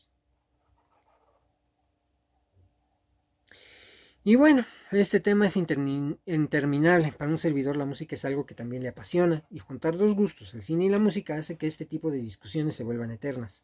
[4.28, 7.13] Y bueno, este tema es interminable.
[7.15, 10.55] Para un servidor la música es algo que también le apasiona y juntar dos gustos,
[10.55, 13.63] el cine y la música, hace que este tipo de discusiones se vuelvan eternas.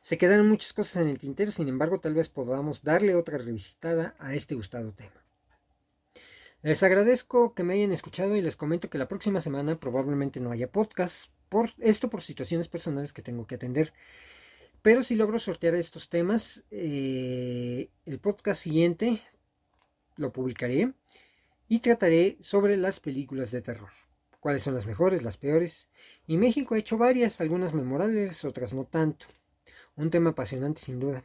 [0.00, 4.16] Se quedaron muchas cosas en el tintero, sin embargo tal vez podamos darle otra revisitada
[4.18, 5.22] a este gustado tema.
[6.62, 10.50] Les agradezco que me hayan escuchado y les comento que la próxima semana probablemente no
[10.50, 13.92] haya podcast, por esto por situaciones personales que tengo que atender.
[14.82, 19.22] Pero si logro sortear estos temas, eh, el podcast siguiente
[20.18, 20.92] lo publicaré
[21.68, 23.90] y trataré sobre las películas de terror.
[24.40, 25.88] Cuáles son las mejores, las peores.
[26.26, 29.26] Y México ha hecho varias, algunas memorables, otras no tanto.
[29.96, 31.24] Un tema apasionante sin duda.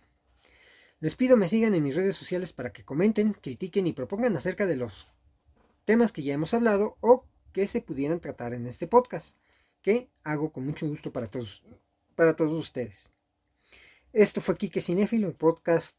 [1.00, 4.66] Les pido me sigan en mis redes sociales para que comenten, critiquen y propongan acerca
[4.66, 5.08] de los
[5.86, 9.38] temas que ya hemos hablado o que se pudieran tratar en este podcast,
[9.82, 11.64] que hago con mucho gusto para todos,
[12.16, 13.12] para todos ustedes.
[14.14, 15.98] Esto fue Kike Cinéfilo, el podcast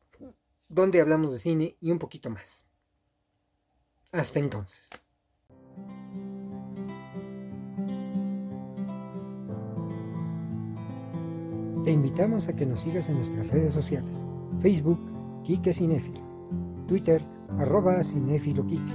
[0.69, 2.64] donde hablamos de cine y un poquito más.
[4.15, 4.89] Hasta entonces.
[11.85, 14.17] Te invitamos a que nos sigas en nuestras redes sociales.
[14.61, 14.99] Facebook,
[15.43, 16.21] Kike Cinéfilo.
[16.87, 17.23] Twitter,
[17.59, 18.93] arroba Cinéfilo Kike.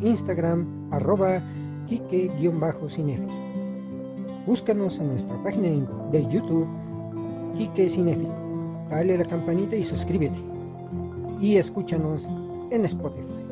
[0.00, 1.40] Instagram arroba
[1.88, 3.26] Kike-Cinefil.
[4.46, 5.68] Búscanos en nuestra página
[6.12, 6.68] de YouTube
[7.56, 8.28] Kike Cinefil.
[8.88, 10.38] Dale la campanita y suscríbete.
[11.40, 12.22] Y escúchanos
[12.70, 13.43] en Spotify.